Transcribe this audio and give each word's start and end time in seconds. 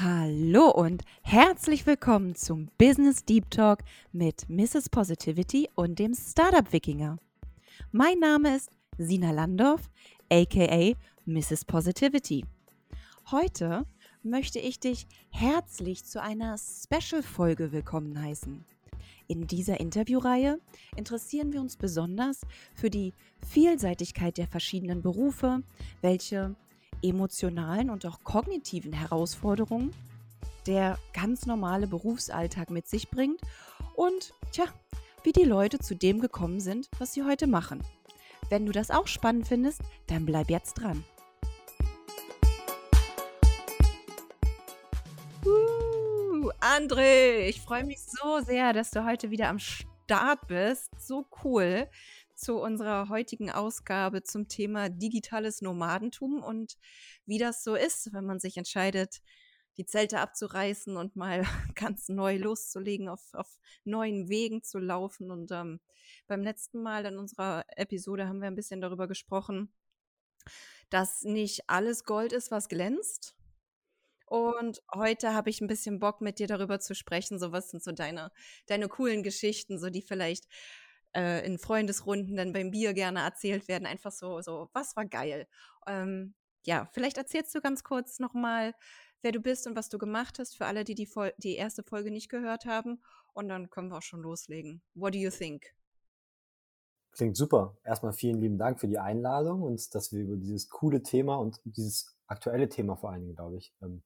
Hallo 0.00 0.70
und 0.70 1.02
herzlich 1.22 1.84
willkommen 1.84 2.36
zum 2.36 2.68
Business 2.78 3.24
Deep 3.24 3.50
Talk 3.50 3.80
mit 4.12 4.48
Mrs. 4.48 4.90
Positivity 4.90 5.68
und 5.74 5.98
dem 5.98 6.14
Startup 6.14 6.72
Wikinger. 6.72 7.18
Mein 7.90 8.20
Name 8.20 8.54
ist 8.54 8.70
Sina 8.96 9.32
Landorf, 9.32 9.90
aka 10.30 10.92
Mrs. 11.26 11.64
Positivity. 11.64 12.44
Heute 13.32 13.86
möchte 14.22 14.60
ich 14.60 14.78
dich 14.78 15.08
herzlich 15.30 16.04
zu 16.04 16.22
einer 16.22 16.54
Special-Folge 16.58 17.72
willkommen 17.72 18.22
heißen. 18.22 18.64
In 19.26 19.48
dieser 19.48 19.80
Interviewreihe 19.80 20.60
interessieren 20.94 21.52
wir 21.52 21.60
uns 21.60 21.76
besonders 21.76 22.42
für 22.72 22.88
die 22.88 23.14
Vielseitigkeit 23.44 24.38
der 24.38 24.46
verschiedenen 24.46 25.02
Berufe, 25.02 25.64
welche 26.02 26.54
emotionalen 27.02 27.90
und 27.90 28.06
auch 28.06 28.24
kognitiven 28.24 28.92
Herausforderungen 28.92 29.94
der 30.66 30.98
ganz 31.14 31.46
normale 31.46 31.86
Berufsalltag 31.86 32.70
mit 32.70 32.86
sich 32.88 33.10
bringt 33.10 33.40
und 33.94 34.34
tja, 34.52 34.64
wie 35.22 35.32
die 35.32 35.44
Leute 35.44 35.78
zu 35.78 35.94
dem 35.94 36.20
gekommen 36.20 36.60
sind, 36.60 36.88
was 36.98 37.14
sie 37.14 37.24
heute 37.24 37.46
machen. 37.46 37.82
Wenn 38.50 38.66
du 38.66 38.72
das 38.72 38.90
auch 38.90 39.06
spannend 39.06 39.48
findest, 39.48 39.80
dann 40.06 40.26
bleib 40.26 40.50
jetzt 40.50 40.74
dran. 40.74 41.04
Uh, 45.44 46.50
André, 46.60 47.46
ich 47.48 47.60
freue 47.60 47.84
mich 47.84 48.00
so 48.00 48.40
sehr, 48.40 48.72
dass 48.72 48.90
du 48.90 49.04
heute 49.04 49.30
wieder 49.30 49.48
am 49.48 49.58
Start 49.58 50.46
bist. 50.48 50.90
So 50.98 51.26
cool 51.44 51.88
zu 52.38 52.56
unserer 52.58 53.08
heutigen 53.08 53.50
Ausgabe 53.50 54.22
zum 54.22 54.46
Thema 54.48 54.88
digitales 54.88 55.60
Nomadentum 55.60 56.42
und 56.42 56.78
wie 57.26 57.38
das 57.38 57.64
so 57.64 57.74
ist, 57.74 58.12
wenn 58.12 58.24
man 58.24 58.38
sich 58.38 58.56
entscheidet, 58.56 59.20
die 59.76 59.86
Zelte 59.86 60.20
abzureißen 60.20 60.96
und 60.96 61.16
mal 61.16 61.42
ganz 61.74 62.08
neu 62.08 62.36
loszulegen, 62.36 63.08
auf, 63.08 63.34
auf 63.34 63.58
neuen 63.84 64.28
Wegen 64.28 64.62
zu 64.62 64.78
laufen. 64.78 65.30
Und 65.30 65.50
ähm, 65.50 65.80
beim 66.28 66.42
letzten 66.42 66.80
Mal 66.80 67.04
in 67.06 67.18
unserer 67.18 67.64
Episode 67.76 68.28
haben 68.28 68.40
wir 68.40 68.46
ein 68.46 68.56
bisschen 68.56 68.80
darüber 68.80 69.08
gesprochen, 69.08 69.72
dass 70.90 71.22
nicht 71.22 71.68
alles 71.68 72.04
Gold 72.04 72.32
ist, 72.32 72.52
was 72.52 72.68
glänzt. 72.68 73.36
Und 74.26 74.82
heute 74.94 75.34
habe 75.34 75.50
ich 75.50 75.60
ein 75.60 75.68
bisschen 75.68 75.98
Bock, 75.98 76.20
mit 76.20 76.38
dir 76.38 76.46
darüber 76.46 76.78
zu 76.78 76.94
sprechen. 76.94 77.38
So, 77.38 77.50
was 77.50 77.70
sind 77.70 77.82
so 77.82 77.92
deine, 77.92 78.30
deine 78.66 78.88
coolen 78.88 79.22
Geschichten, 79.22 79.78
so 79.78 79.90
die 79.90 80.02
vielleicht 80.02 80.46
äh, 81.14 81.44
in 81.46 81.58
Freundesrunden 81.58 82.36
dann 82.36 82.52
beim 82.52 82.70
Bier 82.70 82.94
gerne 82.94 83.20
erzählt 83.20 83.68
werden. 83.68 83.86
Einfach 83.86 84.12
so, 84.12 84.40
so, 84.40 84.68
was 84.72 84.96
war 84.96 85.06
geil? 85.06 85.46
Ähm, 85.86 86.34
ja, 86.64 86.88
vielleicht 86.92 87.16
erzählst 87.16 87.54
du 87.54 87.60
ganz 87.60 87.82
kurz 87.82 88.18
nochmal, 88.18 88.74
wer 89.22 89.32
du 89.32 89.40
bist 89.40 89.66
und 89.66 89.76
was 89.76 89.88
du 89.88 89.98
gemacht 89.98 90.38
hast, 90.38 90.56
für 90.56 90.66
alle, 90.66 90.84
die 90.84 90.94
die, 90.94 91.06
Vol 91.06 91.32
die 91.38 91.56
erste 91.56 91.82
Folge 91.82 92.10
nicht 92.10 92.28
gehört 92.28 92.66
haben. 92.66 93.02
Und 93.32 93.48
dann 93.48 93.70
können 93.70 93.88
wir 93.88 93.98
auch 93.98 94.02
schon 94.02 94.20
loslegen. 94.20 94.82
What 94.94 95.14
do 95.14 95.18
you 95.18 95.30
think? 95.30 95.74
Klingt 97.12 97.36
super. 97.36 97.76
Erstmal 97.84 98.12
vielen 98.12 98.40
lieben 98.40 98.58
Dank 98.58 98.80
für 98.80 98.88
die 98.88 98.98
Einladung 98.98 99.62
und 99.62 99.94
dass 99.94 100.12
wir 100.12 100.22
über 100.22 100.36
dieses 100.36 100.68
coole 100.68 101.02
Thema 101.02 101.36
und 101.36 101.60
dieses 101.64 102.16
aktuelle 102.26 102.68
Thema 102.68 102.96
vor 102.96 103.10
allen 103.10 103.22
Dingen, 103.22 103.34
glaube 103.34 103.56
ich, 103.56 103.74
ähm, 103.82 104.02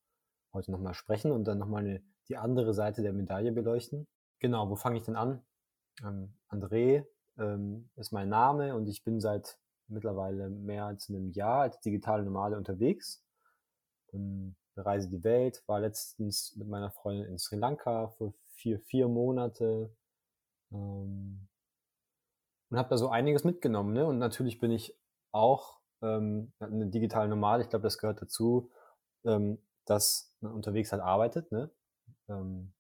heute 0.53 0.70
nochmal 0.70 0.95
sprechen 0.95 1.33
und 1.33 1.45
dann 1.45 1.58
nochmal 1.58 2.03
die 2.28 2.36
andere 2.36 2.75
Seite 2.75 3.03
der 3.03 3.12
Medaille 3.12 3.53
beleuchten. 3.53 4.06
Genau, 4.39 4.70
wo 4.70 4.77
fange 4.77 4.98
ich 4.98 5.05
denn 5.05 5.17
an? 5.17 5.45
Ähm, 6.03 6.35
André 6.48 7.07
ähm, 7.39 7.91
ist 7.97 8.12
mein 8.12 8.29
Name 8.29 8.75
und 8.75 8.87
ich 8.87 9.05
bin 9.05 9.21
seit 9.21 9.59
mittlerweile 9.89 10.48
mehr 10.48 10.87
als 10.87 11.08
einem 11.08 11.30
Jahr 11.30 11.63
als 11.63 11.80
digitale 11.80 12.23
Nomade 12.23 12.57
unterwegs. 12.57 13.25
Ähm, 14.13 14.57
bereise 14.75 15.08
die 15.08 15.23
Welt, 15.25 15.63
war 15.67 15.80
letztens 15.80 16.57
mit 16.57 16.69
meiner 16.69 16.91
Freundin 16.91 17.27
in 17.27 17.39
Sri 17.39 17.57
Lanka 17.57 18.08
für 18.08 18.33
vier, 18.55 18.80
vier 18.80 19.08
Monate 19.08 19.95
ähm, 20.73 21.48
und 22.70 22.79
habe 22.79 22.89
da 22.89 22.97
so 22.97 23.09
einiges 23.09 23.45
mitgenommen. 23.45 23.92
Ne? 23.92 24.07
Und 24.07 24.19
natürlich 24.19 24.59
bin 24.61 24.70
ich 24.70 24.97
auch 25.30 25.80
ähm, 26.01 26.53
eine 26.59 26.86
digitale 26.86 27.29
Nomade. 27.29 27.63
Ich 27.63 27.69
glaube, 27.69 27.83
das 27.83 27.98
gehört 27.98 28.23
dazu, 28.23 28.70
ähm, 29.24 29.59
dass 29.85 30.35
man 30.41 30.53
unterwegs 30.53 30.92
halt 30.92 31.03
arbeitet. 31.03 31.53
Ne? 31.53 31.70
Ähm, 32.29 32.73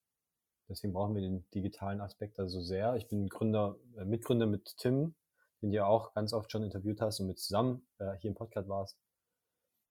Deswegen 0.72 0.94
brauchen 0.94 1.14
wir 1.14 1.20
den 1.20 1.48
digitalen 1.50 2.00
Aspekt 2.00 2.38
da 2.38 2.48
so 2.48 2.62
sehr. 2.62 2.96
Ich 2.96 3.06
bin 3.06 3.28
Gründer, 3.28 3.76
äh, 3.98 4.06
Mitgründer 4.06 4.46
mit 4.46 4.78
Tim, 4.78 5.14
den 5.60 5.70
du 5.70 5.76
ja 5.76 5.84
auch 5.84 6.14
ganz 6.14 6.32
oft 6.32 6.50
schon 6.50 6.62
interviewt 6.62 7.02
hast 7.02 7.20
und 7.20 7.26
mit 7.26 7.38
zusammen 7.38 7.86
äh, 7.98 8.16
hier 8.16 8.30
im 8.30 8.34
Podcast 8.34 8.68
warst. 8.70 8.98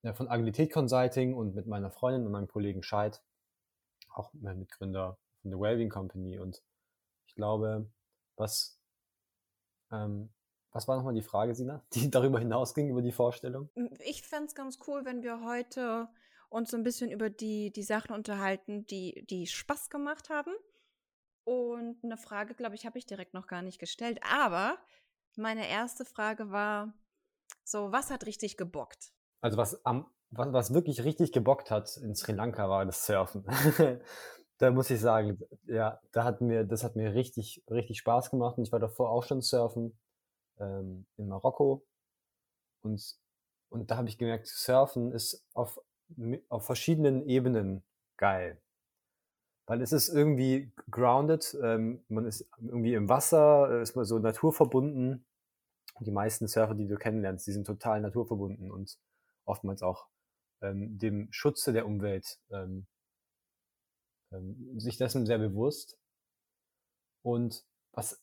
Ja, 0.02 0.14
von 0.14 0.28
Agilität 0.28 0.74
Consulting 0.74 1.36
und 1.36 1.54
mit 1.54 1.68
meiner 1.68 1.92
Freundin 1.92 2.26
und 2.26 2.32
meinem 2.32 2.48
Kollegen 2.48 2.82
Scheid, 2.82 3.22
auch 4.10 4.32
mein 4.34 4.58
Mitgründer 4.58 5.20
von 5.42 5.52
der 5.52 5.60
Wellbeing 5.60 5.90
Company. 5.90 6.40
Und 6.40 6.64
ich 7.28 7.36
glaube, 7.36 7.88
was, 8.36 8.80
ähm, 9.92 10.34
was 10.72 10.88
war 10.88 10.98
nochmal 10.98 11.14
die 11.14 11.22
Frage, 11.22 11.54
Sina, 11.54 11.86
die 11.94 12.10
darüber 12.10 12.40
hinausging, 12.40 12.90
über 12.90 13.04
die 13.04 13.12
Vorstellung? 13.12 13.70
Ich 14.00 14.24
fände 14.24 14.48
es 14.48 14.56
ganz 14.56 14.80
cool, 14.88 15.06
wenn 15.06 15.22
wir 15.22 15.46
heute 15.46 16.10
uns 16.50 16.72
so 16.72 16.78
ein 16.78 16.84
bisschen 16.84 17.12
über 17.12 17.30
die, 17.30 17.72
die 17.72 17.84
Sachen 17.84 18.16
unterhalten, 18.16 18.88
die, 18.88 19.28
die 19.30 19.46
Spaß 19.46 19.92
gemacht 19.92 20.32
haben 20.32 20.52
und 21.44 22.04
eine 22.04 22.18
Frage, 22.18 22.54
glaube 22.54 22.76
ich, 22.76 22.86
habe 22.86 22.98
ich 22.98 23.06
direkt 23.06 23.34
noch 23.34 23.48
gar 23.48 23.62
nicht 23.62 23.80
gestellt. 23.80 24.20
Aber 24.24 24.78
meine 25.36 25.68
erste 25.68 26.06
Frage 26.06 26.52
war: 26.52 26.94
So, 27.64 27.92
was 27.92 28.10
hat 28.10 28.26
richtig 28.26 28.58
gebockt? 28.58 29.14
Also, 29.42 29.58
was, 29.58 29.86
am, 29.86 30.06
was, 30.30 30.54
was 30.54 30.74
wirklich 30.74 31.04
richtig 31.04 31.32
gebockt 31.32 31.72
hat 31.72 31.98
in 31.98 32.16
Sri 32.16 32.34
Lanka 32.34 32.70
war 32.70 32.86
das 32.86 33.06
Surfen. 33.06 33.46
da 34.58 34.72
muss 34.72 34.90
ich 34.90 35.02
sagen, 35.02 35.40
ja, 35.66 36.00
da 36.12 36.24
hat 36.24 36.42
mir, 36.42 36.64
das 36.64 36.84
hat 36.84 36.96
mir 36.96 37.14
richtig, 37.14 37.64
richtig 37.70 37.98
Spaß 38.00 38.30
gemacht. 38.30 38.58
Und 38.58 38.66
ich 38.66 38.72
war 38.72 38.80
davor 38.80 39.10
auch 39.10 39.24
schon 39.24 39.42
surfen 39.42 39.98
ähm, 40.60 41.08
in 41.18 41.28
Marokko. 41.28 41.86
Und, 42.84 43.20
und 43.70 43.90
da 43.90 43.98
habe 43.98 44.10
ich 44.10 44.18
gemerkt, 44.18 44.48
Surfen 44.48 45.12
ist 45.12 45.44
auf, 45.54 45.80
auf 46.50 46.66
verschiedenen 46.66 47.28
Ebenen 47.28 47.84
geil 48.18 48.62
weil 49.66 49.82
es 49.82 49.92
ist 49.92 50.10
irgendwie 50.10 50.72
grounded, 50.90 51.58
ähm, 51.62 52.04
man 52.10 52.26
ist 52.26 52.48
irgendwie 52.60 52.94
im 52.94 53.10
Wasser, 53.10 53.70
äh, 53.72 53.82
ist 53.82 53.96
man 53.96 54.06
so 54.06 54.20
naturverbunden. 54.20 55.26
Die 56.00 56.12
meisten 56.12 56.48
Surfer, 56.48 56.74
die 56.74 56.88
du 56.88 56.98
kennenlernst, 56.98 57.46
die 57.46 57.52
sind 57.52 57.68
total 57.68 58.02
naturverbunden 58.02 58.72
und 58.72 58.98
oftmals 59.46 59.84
auch 59.84 60.08
ähm, 60.62 60.98
dem 60.98 61.28
Schutze 61.32 61.74
der 61.74 61.86
Umwelt 61.86 62.40
ähm, 62.50 62.88
ähm, 64.32 64.80
sich 64.80 64.98
dessen 64.98 65.26
sehr 65.26 65.38
bewusst. 65.38 65.98
Und 67.22 67.64
was 67.92 68.20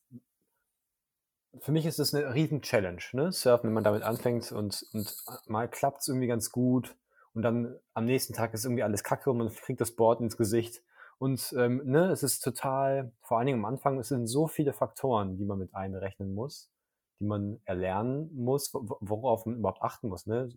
für 1.61 1.73
mich 1.73 1.87
ist 1.87 1.99
das 1.99 2.15
eine 2.15 2.35
riesen 2.35 2.63
Challenge, 2.63 3.03
ne? 3.13 3.33
Surfen, 3.33 3.69
wenn 3.69 3.75
man 3.75 3.85
damit 3.85 4.03
anfängt 4.03 4.53
und, 4.53 4.87
und 4.93 5.25
mal 5.47 5.69
klappt 5.69 6.03
es 6.03 6.09
irgendwie 6.09 6.27
ganz 6.27 6.51
gut 6.51 6.97
und 7.33 7.43
dann 7.43 7.79
am 7.95 8.05
nächsten 8.05 8.33
Tag 8.33 8.55
ist 8.55 8.65
irgendwie 8.65 8.83
alles 8.83 9.03
kacke 9.03 9.31
und 9.31 9.39
man 9.39 9.53
kriegt 9.53 9.81
das 9.81 9.93
Board 9.93 10.21
ins 10.21 10.37
Gesicht 10.37 10.83
und 11.19 11.53
ähm, 11.59 11.83
ne, 11.85 12.11
es 12.11 12.23
ist 12.23 12.41
total, 12.41 13.13
vor 13.23 13.39
allen 13.39 13.47
Dingen 13.47 13.59
am 13.59 13.65
Anfang, 13.65 13.99
es 13.99 14.09
sind 14.09 14.27
so 14.29 14.47
viele 14.47 14.73
Faktoren, 14.73 15.37
die 15.37 15.45
man 15.45 15.59
mit 15.59 15.75
einberechnen 15.75 16.33
muss, 16.33 16.71
die 17.21 17.27
man 17.27 17.61
erlernen 17.65 18.31
muss, 18.35 18.73
worauf 18.73 19.45
man 19.45 19.57
überhaupt 19.57 19.83
achten 19.83 20.09
muss. 20.09 20.27
Ne? 20.27 20.49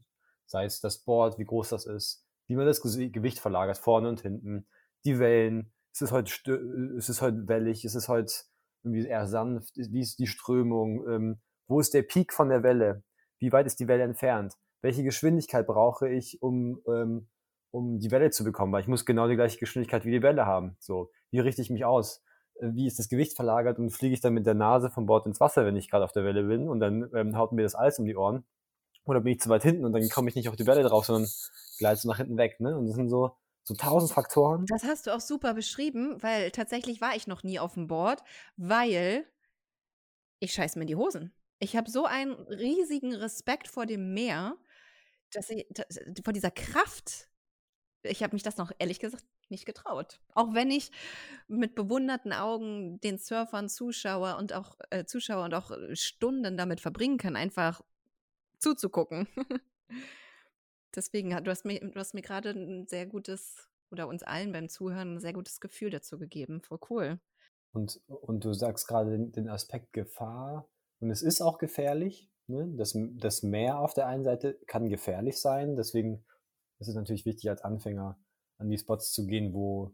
Sei 0.46 0.66
es 0.66 0.80
das 0.80 1.00
Board, 1.00 1.40
wie 1.40 1.46
groß 1.46 1.70
das 1.70 1.88
ist, 1.88 2.24
wie 2.48 2.56
man 2.56 2.68
das 2.68 2.82
Gewicht 2.82 3.40
verlagert, 3.40 3.80
vorne 3.80 4.10
und 4.10 4.22
hinten, 4.22 4.68
die 5.04 5.18
Wellen, 5.18 5.74
ist 5.94 6.04
es 6.04 6.12
heute, 6.12 6.54
ist 6.96 7.10
es 7.10 7.22
heute 7.22 7.48
wellig, 7.48 7.84
ist 7.84 7.96
es 7.96 8.08
heute 8.08 8.32
irgendwie 8.84 9.08
eher 9.08 9.28
sanft, 9.28 9.76
wie 9.76 10.02
ist 10.02 10.20
die 10.20 10.28
Strömung, 10.28 11.08
ähm, 11.10 11.42
wo 11.68 11.80
ist 11.80 11.94
der 11.94 12.04
Peak 12.04 12.34
von 12.34 12.50
der 12.50 12.62
Welle, 12.62 13.04
wie 13.40 13.52
weit 13.52 13.66
ist 13.66 13.80
die 13.80 13.88
Welle 13.88 14.04
entfernt, 14.04 14.54
welche 14.82 15.04
Geschwindigkeit 15.04 15.66
brauche 15.66 16.08
ich, 16.08 16.42
um 16.42 16.82
ähm, 16.88 17.30
um 17.72 18.00
die 18.00 18.12
Welle 18.12 18.30
zu 18.30 18.44
bekommen, 18.44 18.72
weil 18.74 18.82
ich 18.82 18.88
muss 18.88 19.06
genau 19.06 19.28
die 19.28 19.36
gleiche 19.36 19.58
Geschwindigkeit 19.58 20.06
wie 20.06 20.12
die 20.12 20.22
Welle 20.22 20.46
haben. 20.46 20.76
So, 20.80 21.12
wie 21.32 21.40
richte 21.40 21.62
ich 21.62 21.70
mich 21.70 21.86
aus? 21.86 22.24
Äh, 22.56 22.74
wie 22.74 22.88
ist 22.88 23.00
das 23.00 23.10
Gewicht 23.10 23.36
verlagert 23.36 23.80
und 23.80 23.90
fliege 23.90 24.14
ich 24.14 24.22
dann 24.22 24.34
mit 24.34 24.46
der 24.46 24.54
Nase 24.54 24.90
von 24.90 25.06
Bord 25.06 25.26
ins 25.26 25.40
Wasser, 25.40 25.66
wenn 25.66 25.76
ich 25.76 25.90
gerade 25.90 26.04
auf 26.04 26.12
der 26.12 26.24
Welle 26.24 26.44
bin 26.44 26.70
und 26.70 26.80
dann 26.80 27.10
ähm, 27.16 27.38
haut 27.38 27.52
mir 27.54 27.64
das 27.64 27.76
Eis 27.76 28.00
um 28.00 28.06
die 28.06 28.16
Ohren? 28.16 28.46
Oder 29.06 29.22
bin 29.22 29.34
ich 29.34 29.40
zu 29.40 29.50
weit 29.50 29.64
hinten 29.64 29.86
und 29.86 29.94
dann 29.94 30.08
komme 30.10 30.30
ich 30.30 30.36
nicht 30.36 30.50
auf 30.50 30.56
die 30.56 30.68
Welle 30.68 30.84
drauf, 30.84 31.06
sondern 31.06 31.30
gleite 31.80 32.08
nach 32.08 32.18
hinten 32.18 32.38
weg, 32.38 32.60
ne? 32.60 32.78
Und 32.78 32.88
das 32.88 32.96
sind 32.96 33.10
so, 33.10 33.32
so 33.64 33.74
tausend 33.74 34.12
Faktoren. 34.12 34.66
Das 34.68 34.84
hast 34.84 35.08
du 35.08 35.16
auch 35.16 35.20
super 35.20 35.56
beschrieben, 35.56 36.22
weil 36.22 36.52
tatsächlich 36.52 37.02
war 37.02 37.16
ich 37.16 37.26
noch 37.26 37.42
nie 37.42 37.58
auf 37.58 37.74
dem 37.74 37.88
Board, 37.88 38.22
weil 38.58 39.26
ich 40.40 40.54
scheiß 40.54 40.76
mir 40.76 40.84
in 40.84 40.88
die 40.88 40.96
Hosen. 40.96 41.34
Ich 41.60 41.76
habe 41.76 41.90
so 41.90 42.06
einen 42.06 42.34
riesigen 42.34 43.14
Respekt 43.14 43.68
vor 43.68 43.86
dem 43.86 44.14
Meer, 44.14 44.56
dass 45.34 45.50
ich, 45.50 45.66
dass, 45.70 46.00
vor 46.24 46.34
dieser 46.34 46.52
Kraft, 46.52 47.31
ich 48.04 48.24
habe 48.24 48.36
mich 48.36 48.44
das 48.44 48.58
noch 48.58 48.72
ehrlich 48.80 49.00
gesagt 49.00 49.26
nicht 49.50 49.66
getraut. 49.66 50.20
Auch 50.34 50.54
wenn 50.54 50.72
ich 50.72 50.92
mit 51.48 51.76
bewunderten 51.76 52.34
Augen 52.34 53.00
den 53.02 53.18
Surfern 53.18 53.70
zuschaue 53.70 54.38
und 54.38 54.54
auch 54.54 54.78
äh, 54.90 55.06
Zuschauer 55.06 55.46
und 55.46 55.54
auch 55.54 55.72
äh, 55.72 55.96
Stunden 55.96 56.58
damit 56.58 56.80
verbringen 56.80 57.18
kann, 57.18 57.36
einfach 57.36 57.82
zuzugucken. 58.58 59.28
Deswegen, 60.96 61.30
du 61.44 61.52
hast 61.52 61.66
mir, 61.66 61.82
mir 61.84 62.22
gerade 62.22 62.50
ein 62.52 62.88
sehr 62.88 63.06
gutes 63.06 63.70
oder 63.92 64.08
uns 64.08 64.24
allen 64.24 64.52
beim 64.52 64.70
Zuhören 64.70 65.16
ein 65.16 65.20
sehr 65.20 65.34
gutes 65.34 65.60
Gefühl 65.60 65.90
dazu 65.90 66.18
gegeben. 66.18 66.62
Voll 66.62 66.80
cool. 66.90 67.20
Und, 67.74 68.02
und 68.08 68.44
du 68.44 68.54
sagst 68.54 68.88
gerade 68.88 69.12
den, 69.12 69.32
den 69.32 69.50
Aspekt 69.50 69.94
Gefahr. 69.94 70.68
Und 71.00 71.10
es 71.12 71.22
ist 71.22 71.42
auch 71.42 71.58
gefährlich. 71.58 72.30
Ne? 72.48 72.72
Das, 72.76 72.98
das 73.18 73.44
Meer 73.44 73.80
auf 73.80 73.94
der 73.94 74.08
einen 74.08 74.24
Seite 74.24 74.60
kann 74.68 74.90
gefährlich 74.90 75.40
sein. 75.40 75.76
Deswegen 75.76 76.24
ist 76.88 76.96
natürlich 76.96 77.26
wichtig, 77.26 77.50
als 77.50 77.64
Anfänger 77.64 78.18
an 78.58 78.70
die 78.70 78.78
Spots 78.78 79.12
zu 79.12 79.26
gehen, 79.26 79.54
wo, 79.54 79.92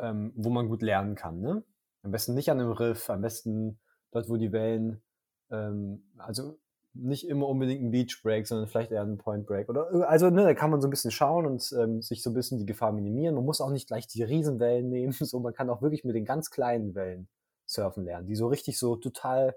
ähm, 0.00 0.32
wo 0.36 0.50
man 0.50 0.68
gut 0.68 0.82
lernen 0.82 1.14
kann. 1.14 1.40
Ne? 1.40 1.64
Am 2.02 2.10
besten 2.10 2.34
nicht 2.34 2.50
an 2.50 2.60
einem 2.60 2.72
Riff, 2.72 3.08
am 3.10 3.22
besten 3.22 3.78
dort, 4.10 4.28
wo 4.28 4.36
die 4.36 4.52
Wellen, 4.52 5.02
ähm, 5.50 6.04
also 6.18 6.58
nicht 6.94 7.26
immer 7.26 7.48
unbedingt 7.48 7.82
ein 7.82 7.90
Beach 7.90 8.20
Break, 8.22 8.46
sondern 8.46 8.68
vielleicht 8.68 8.92
eher 8.92 9.02
ein 9.02 9.18
Point 9.18 9.46
Break. 9.46 9.68
Oder 9.68 10.08
also 10.08 10.30
ne, 10.30 10.44
da 10.44 10.54
kann 10.54 10.70
man 10.70 10.80
so 10.80 10.86
ein 10.86 10.90
bisschen 10.90 11.10
schauen 11.10 11.44
und 11.44 11.74
ähm, 11.76 12.02
sich 12.02 12.22
so 12.22 12.30
ein 12.30 12.34
bisschen 12.34 12.58
die 12.58 12.66
Gefahr 12.66 12.92
minimieren. 12.92 13.34
Man 13.34 13.44
muss 13.44 13.60
auch 13.60 13.70
nicht 13.70 13.88
gleich 13.88 14.06
die 14.06 14.22
Riesenwellen 14.22 14.88
nehmen. 14.90 15.12
So, 15.12 15.40
man 15.40 15.54
kann 15.54 15.70
auch 15.70 15.82
wirklich 15.82 16.04
mit 16.04 16.14
den 16.14 16.24
ganz 16.24 16.50
kleinen 16.50 16.94
Wellen 16.94 17.28
surfen 17.66 18.04
lernen, 18.04 18.26
die 18.26 18.36
so 18.36 18.46
richtig 18.46 18.78
so 18.78 18.96
total 18.96 19.56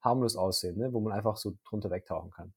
harmlos 0.00 0.36
aussehen, 0.36 0.78
ne? 0.78 0.92
wo 0.92 1.00
man 1.00 1.12
einfach 1.12 1.36
so 1.36 1.54
drunter 1.64 1.90
wegtauchen 1.90 2.30
kann. 2.30 2.52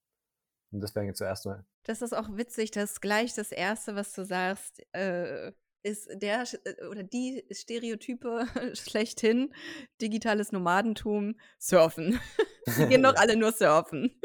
Und 0.72 0.82
das 0.82 0.96
wäre 0.96 1.06
jetzt 1.06 1.18
zuerst 1.18 1.46
mal. 1.46 1.66
Das 1.84 2.02
ist 2.02 2.14
auch 2.14 2.30
witzig, 2.36 2.72
dass 2.72 3.00
gleich 3.02 3.34
das 3.34 3.52
Erste, 3.52 3.96
was 3.96 4.14
du 4.14 4.26
sagst, 4.26 4.84
äh, 4.94 5.52
ist 5.84 6.10
der 6.22 6.44
äh, 6.66 6.86
oder 6.88 7.04
die 7.04 7.46
Stereotype 7.52 8.46
schlechthin, 8.74 9.54
digitales 10.02 10.52
Nomadentum, 10.52 11.36
Surfen. 11.60 12.20
die 12.78 12.88
gehen 12.88 13.04
doch 13.04 13.16
alle 13.18 13.38
nur 13.38 13.52
surfen. 13.52 14.20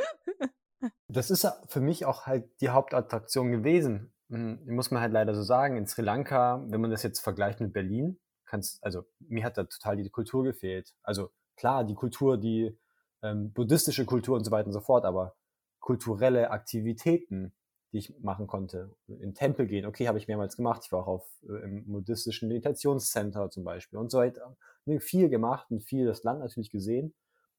das 1.09 1.31
ist 1.31 1.47
für 1.69 1.81
mich 1.81 2.05
auch 2.05 2.27
halt 2.27 2.61
die 2.61 2.71
Hauptattraktion 2.71 3.53
gewesen. 3.53 4.13
Hm, 4.29 4.65
muss 4.67 4.91
man 4.91 5.01
halt 5.01 5.13
leider 5.13 5.35
so 5.35 5.43
sagen. 5.43 5.77
In 5.77 5.87
Sri 5.87 6.03
Lanka, 6.03 6.65
wenn 6.69 6.81
man 6.81 6.91
das 6.91 7.03
jetzt 7.03 7.21
vergleicht 7.21 7.61
mit 7.61 7.73
Berlin, 7.73 8.19
kannst, 8.47 8.83
also 8.83 9.05
mir 9.21 9.45
hat 9.45 9.57
da 9.57 9.65
total 9.65 9.97
die 9.97 10.11
Kultur 10.11 10.43
gefehlt. 10.43 10.95
Also 11.03 11.31
klar, 11.57 11.85
die 11.85 11.95
Kultur, 11.95 12.39
die 12.39 12.77
ähm, 13.23 13.53
buddhistische 13.53 14.05
Kultur 14.05 14.37
und 14.37 14.45
so 14.45 14.51
weiter 14.51 14.67
und 14.67 14.73
so 14.73 14.81
fort, 14.81 15.05
aber 15.05 15.37
kulturelle 15.83 16.51
Aktivitäten, 16.51 17.53
die 17.93 17.99
ich 17.99 18.19
machen 18.21 18.47
konnte. 18.47 18.95
In 19.07 19.35
Tempel 19.35 19.67
gehen, 19.67 19.85
okay, 19.85 20.09
habe 20.09 20.17
ich 20.17 20.29
mehrmals 20.29 20.57
gemacht. 20.57 20.83
Ich 20.87 20.93
war 20.93 21.03
auch 21.03 21.09
auf, 21.09 21.43
äh, 21.43 21.63
im 21.65 21.85
buddhistischen 21.85 22.49
Meditationscenter 22.49 23.51
zum 23.51 23.65
Beispiel 23.65 23.99
und 23.99 24.11
so 24.11 24.19
weiter. 24.19 24.57
Viel 25.01 25.29
gemacht 25.29 25.71
und 25.71 25.83
viel 25.83 26.07
das 26.07 26.23
Land 26.23 26.41
natürlich 26.41 26.71
gesehen, 26.71 27.15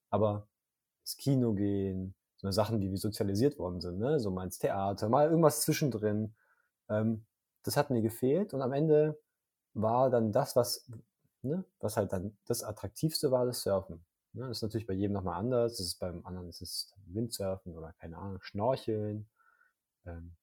aber 0.09 0.47
ins 1.01 1.17
Kino 1.17 1.53
gehen, 1.53 2.15
so 2.37 2.49
Sachen, 2.51 2.79
die 2.79 2.91
wie 2.91 2.97
sozialisiert 2.97 3.59
worden 3.59 3.79
sind, 3.79 3.99
ne? 3.99 4.19
so 4.19 4.31
mal 4.31 4.45
ins 4.45 4.57
Theater, 4.57 5.07
mal 5.09 5.29
irgendwas 5.29 5.61
zwischendrin, 5.61 6.33
ähm, 6.89 7.25
das 7.63 7.77
hat 7.77 7.89
mir 7.89 8.01
gefehlt 8.01 8.53
und 8.53 8.61
am 8.61 8.73
Ende 8.73 9.19
war 9.73 10.09
dann 10.09 10.31
das, 10.31 10.55
was, 10.55 10.89
ne, 11.41 11.63
was 11.79 11.97
halt 11.97 12.11
dann 12.11 12.37
das 12.45 12.63
Attraktivste 12.63 13.31
war, 13.31 13.45
das 13.45 13.61
Surfen. 13.61 14.03
Ne? 14.33 14.47
Das 14.47 14.57
ist 14.57 14.61
natürlich 14.63 14.87
bei 14.87 14.93
jedem 14.93 15.13
nochmal 15.13 15.39
anders. 15.39 15.77
Das 15.77 15.85
ist 15.85 15.99
beim 15.99 16.25
anderen 16.25 16.49
ist 16.49 16.61
es 16.61 16.93
Windsurfen 17.05 17.77
oder 17.77 17.93
keine 17.93 18.17
Ahnung, 18.17 18.41
Schnorcheln. 18.41 19.29
Ähm, 20.05 20.35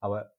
aber 0.00 0.32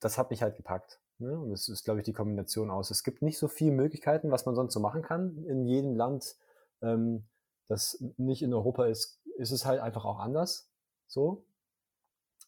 das 0.00 0.18
hat 0.18 0.30
mich 0.30 0.42
halt 0.42 0.56
gepackt. 0.56 1.00
Ne? 1.18 1.38
Und 1.38 1.52
es 1.52 1.68
ist, 1.68 1.84
glaube 1.84 2.00
ich, 2.00 2.04
die 2.04 2.12
Kombination 2.12 2.70
aus. 2.70 2.90
Es 2.90 3.04
gibt 3.04 3.22
nicht 3.22 3.38
so 3.38 3.48
viele 3.48 3.72
Möglichkeiten, 3.72 4.30
was 4.30 4.46
man 4.46 4.54
sonst 4.54 4.74
so 4.74 4.80
machen 4.80 5.02
kann. 5.02 5.44
In 5.44 5.66
jedem 5.66 5.94
Land, 5.94 6.36
ähm, 6.80 7.28
das 7.68 8.02
nicht 8.16 8.42
in 8.42 8.52
Europa 8.52 8.86
ist, 8.86 9.20
ist 9.38 9.52
es 9.52 9.64
halt 9.64 9.80
einfach 9.80 10.04
auch 10.04 10.18
anders. 10.18 10.70
So. 11.06 11.46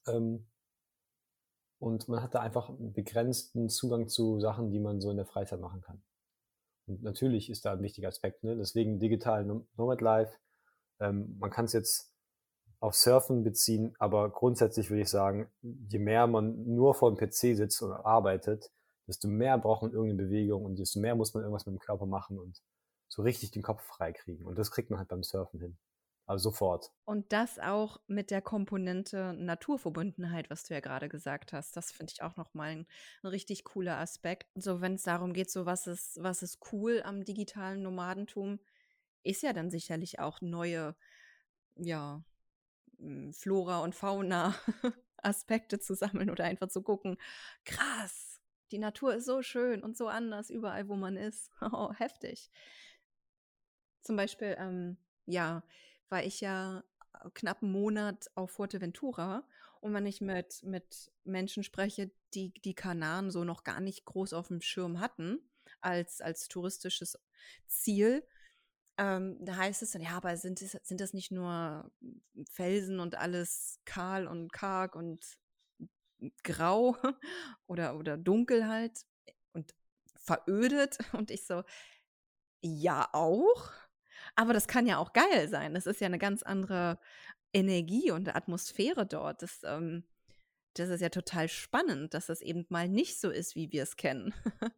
Ähm, 0.06 0.46
und 1.78 2.08
man 2.08 2.22
hat 2.22 2.34
da 2.34 2.40
einfach 2.40 2.68
einen 2.68 2.92
begrenzten 2.92 3.68
Zugang 3.68 4.08
zu 4.08 4.40
Sachen, 4.40 4.70
die 4.70 4.80
man 4.80 5.00
so 5.00 5.10
in 5.10 5.16
der 5.16 5.26
Freizeit 5.26 5.60
machen 5.60 5.82
kann. 5.82 6.02
Und 6.86 7.02
natürlich 7.02 7.50
ist 7.50 7.64
da 7.64 7.72
ein 7.72 7.82
wichtiger 7.82 8.08
Aspekt, 8.08 8.44
ne? 8.44 8.56
deswegen 8.56 8.98
digital 8.98 9.44
Nomad 9.76 10.00
Life. 10.00 10.34
Ähm, 11.00 11.36
man 11.38 11.50
kann 11.50 11.64
es 11.64 11.72
jetzt 11.72 12.12
auf 12.81 12.94
Surfen 12.94 13.44
beziehen, 13.44 13.94
aber 13.98 14.31
grundsätzlich 14.31 14.90
würde 14.90 15.02
ich 15.02 15.08
sagen, 15.08 15.50
je 15.62 15.98
mehr 15.98 16.26
man 16.26 16.64
nur 16.66 16.94
vor 16.94 17.14
dem 17.14 17.16
PC 17.16 17.56
sitzt 17.56 17.81
und 17.81 17.92
arbeitet, 17.92 18.70
desto 19.06 19.28
mehr 19.28 19.56
braucht 19.58 19.82
man 19.82 19.92
irgendeine 19.92 20.25
Bewegung 20.25 20.64
und 20.64 20.78
desto 20.78 21.00
mehr 21.00 21.14
muss 21.14 21.32
man 21.32 21.42
irgendwas 21.42 21.66
mit 21.66 21.75
dem 21.75 21.78
Körper 21.78 22.06
machen 22.06 22.38
und 22.38 22.62
so 23.08 23.22
richtig 23.22 23.52
den 23.52 23.62
Kopf 23.62 23.82
frei 23.82 24.12
kriegen. 24.12 24.44
Und 24.44 24.58
das 24.58 24.70
kriegt 24.70 24.90
man 24.90 24.98
halt 24.98 25.08
beim 25.08 25.22
Surfen 25.22 25.60
hin. 25.60 25.78
Also 26.26 26.50
sofort. 26.50 26.90
Und 27.04 27.32
das 27.32 27.58
auch 27.58 28.00
mit 28.06 28.30
der 28.30 28.40
Komponente 28.40 29.34
Naturverbundenheit, 29.34 30.48
was 30.48 30.62
du 30.64 30.72
ja 30.72 30.80
gerade 30.80 31.08
gesagt 31.10 31.52
hast. 31.52 31.76
Das 31.76 31.92
finde 31.92 32.12
ich 32.14 32.22
auch 32.22 32.36
nochmal 32.36 32.70
ein, 32.70 32.86
ein 33.22 33.28
richtig 33.28 33.64
cooler 33.64 33.98
Aspekt. 33.98 34.46
So, 34.54 34.80
wenn 34.80 34.94
es 34.94 35.02
darum 35.02 35.34
geht, 35.34 35.50
so 35.50 35.66
was 35.66 35.86
ist, 35.86 36.22
was 36.22 36.42
ist 36.42 36.60
cool 36.72 37.02
am 37.04 37.24
digitalen 37.24 37.82
Nomadentum, 37.82 38.58
ist 39.22 39.42
ja 39.42 39.52
dann 39.52 39.70
sicherlich 39.70 40.18
auch 40.18 40.40
neue, 40.40 40.94
ja, 41.76 42.22
hm, 42.98 43.34
Flora 43.34 43.80
und 43.80 43.94
Fauna 43.94 44.54
Aspekte 45.18 45.78
zu 45.78 45.94
sammeln 45.94 46.30
oder 46.30 46.44
einfach 46.44 46.68
zu 46.68 46.82
gucken, 46.82 47.18
krass, 47.66 48.40
die 48.70 48.78
Natur 48.78 49.14
ist 49.14 49.26
so 49.26 49.42
schön 49.42 49.82
und 49.82 49.96
so 49.96 50.08
anders 50.08 50.50
überall, 50.50 50.88
wo 50.88 50.96
man 50.96 51.16
ist. 51.16 51.50
Oh, 51.60 51.92
heftig. 51.94 52.50
Zum 54.02 54.16
Beispiel, 54.16 54.56
ähm, 54.58 54.96
ja, 55.26 55.62
war 56.08 56.24
ich 56.24 56.40
ja 56.40 56.84
äh, 57.14 57.30
knapp 57.34 57.62
einen 57.62 57.72
Monat 57.72 58.30
auf 58.34 58.52
Fuerteventura. 58.52 59.46
Und 59.80 59.94
wenn 59.94 60.06
ich 60.06 60.20
mit, 60.20 60.62
mit 60.62 61.12
Menschen 61.24 61.62
spreche, 61.62 62.10
die 62.34 62.52
die 62.64 62.74
Kanaren 62.74 63.30
so 63.30 63.44
noch 63.44 63.64
gar 63.64 63.80
nicht 63.80 64.04
groß 64.04 64.32
auf 64.32 64.48
dem 64.48 64.60
Schirm 64.60 65.00
hatten, 65.00 65.38
als, 65.80 66.20
als 66.20 66.48
touristisches 66.48 67.18
Ziel, 67.66 68.26
ähm, 68.96 69.36
da 69.40 69.56
heißt 69.56 69.82
es 69.82 69.90
dann, 69.90 70.02
ja, 70.02 70.12
aber 70.16 70.36
sind, 70.36 70.58
sind 70.58 71.00
das 71.00 71.12
nicht 71.12 71.32
nur 71.32 71.90
Felsen 72.50 73.00
und 73.00 73.16
alles 73.16 73.80
kahl 73.84 74.26
und 74.26 74.52
karg 74.52 74.94
und 74.94 75.36
grau 76.44 76.96
oder, 77.66 77.96
oder 77.96 78.16
dunkel 78.16 78.66
halt 78.68 79.04
und 79.52 79.74
verödet? 80.16 80.98
Und 81.12 81.30
ich 81.30 81.46
so, 81.46 81.64
ja, 82.62 83.08
auch. 83.12 83.70
Aber 84.36 84.53
das 84.53 84.67
kann 84.67 84.86
ja 84.86 84.98
auch 84.98 85.12
geil 85.12 85.48
sein. 85.48 85.74
Das 85.74 85.86
ist 85.86 86.00
ja 86.00 86.06
eine 86.06 86.19
ganz 86.19 86.43
andere 86.43 86.98
Energie 87.53 88.10
und 88.10 88.34
Atmosphäre 88.34 89.06
dort. 89.06 89.43
Das, 89.43 89.60
ähm, 89.64 90.05
das 90.74 90.88
ist 90.88 91.00
ja 91.00 91.08
total 91.08 91.48
spannend, 91.48 92.14
dass 92.14 92.26
das 92.26 92.41
eben 92.41 92.67
mal 92.69 92.88
nicht 92.88 93.20
so 93.20 93.31
ist, 93.31 93.55
wie 93.55 93.70
wir 93.70 93.82
es 93.84 93.96
kennen. 93.96 94.34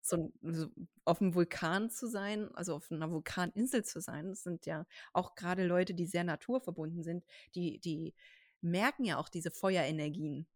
so, 0.00 0.32
so, 0.42 0.68
auf 1.04 1.20
einem 1.20 1.34
Vulkan 1.34 1.90
zu 1.90 2.06
sein, 2.06 2.54
also 2.54 2.76
auf 2.76 2.90
einer 2.90 3.10
Vulkaninsel 3.10 3.84
zu 3.84 4.00
sein, 4.00 4.28
das 4.28 4.42
sind 4.42 4.66
ja 4.66 4.86
auch 5.12 5.34
gerade 5.34 5.66
Leute, 5.66 5.94
die 5.94 6.06
sehr 6.06 6.24
naturverbunden 6.24 7.02
sind, 7.02 7.24
die, 7.54 7.78
die 7.80 8.14
merken 8.60 9.04
ja 9.04 9.18
auch 9.18 9.28
diese 9.28 9.50
Feuerenergien, 9.50 10.46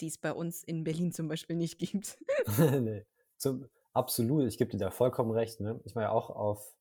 die 0.00 0.06
es 0.08 0.18
bei 0.18 0.32
uns 0.32 0.62
in 0.62 0.84
Berlin 0.84 1.12
zum 1.12 1.28
Beispiel 1.28 1.56
nicht 1.56 1.78
gibt. 1.78 2.18
nee, 2.58 3.06
zum, 3.38 3.68
absolut, 3.92 4.46
ich 4.46 4.58
gebe 4.58 4.70
dir 4.70 4.78
da 4.78 4.90
vollkommen 4.90 5.30
recht. 5.30 5.60
Ne? 5.60 5.80
Ich 5.84 5.94
war 5.94 6.02
ja 6.02 6.10
auch 6.10 6.30
auf 6.30 6.74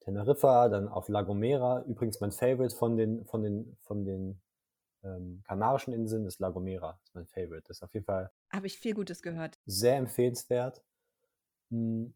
Teneriffa, 0.00 0.68
dann 0.68 0.88
auf 0.88 1.08
La 1.08 1.22
Gomera. 1.22 1.82
Übrigens 1.82 2.20
mein 2.20 2.32
Favorite 2.32 2.74
von 2.74 2.96
den, 2.96 3.24
von 3.26 3.42
den, 3.42 3.76
von 3.82 4.04
den 4.04 4.40
ähm, 5.02 5.42
Kanarischen 5.46 5.92
Inseln 5.92 6.26
ist 6.26 6.40
La 6.40 6.50
Gomera. 6.50 6.92
Das 6.92 7.08
ist 7.08 7.14
mein 7.14 7.26
Favorite. 7.26 7.64
Das 7.68 7.78
ist 7.78 7.82
auf 7.82 7.92
jeden 7.94 8.06
Fall. 8.06 8.30
Habe 8.50 8.66
ich 8.66 8.78
viel 8.78 8.94
Gutes 8.94 9.22
gehört. 9.22 9.58
Sehr 9.66 9.96
empfehlenswert. 9.96 10.82
Mhm. 11.70 12.14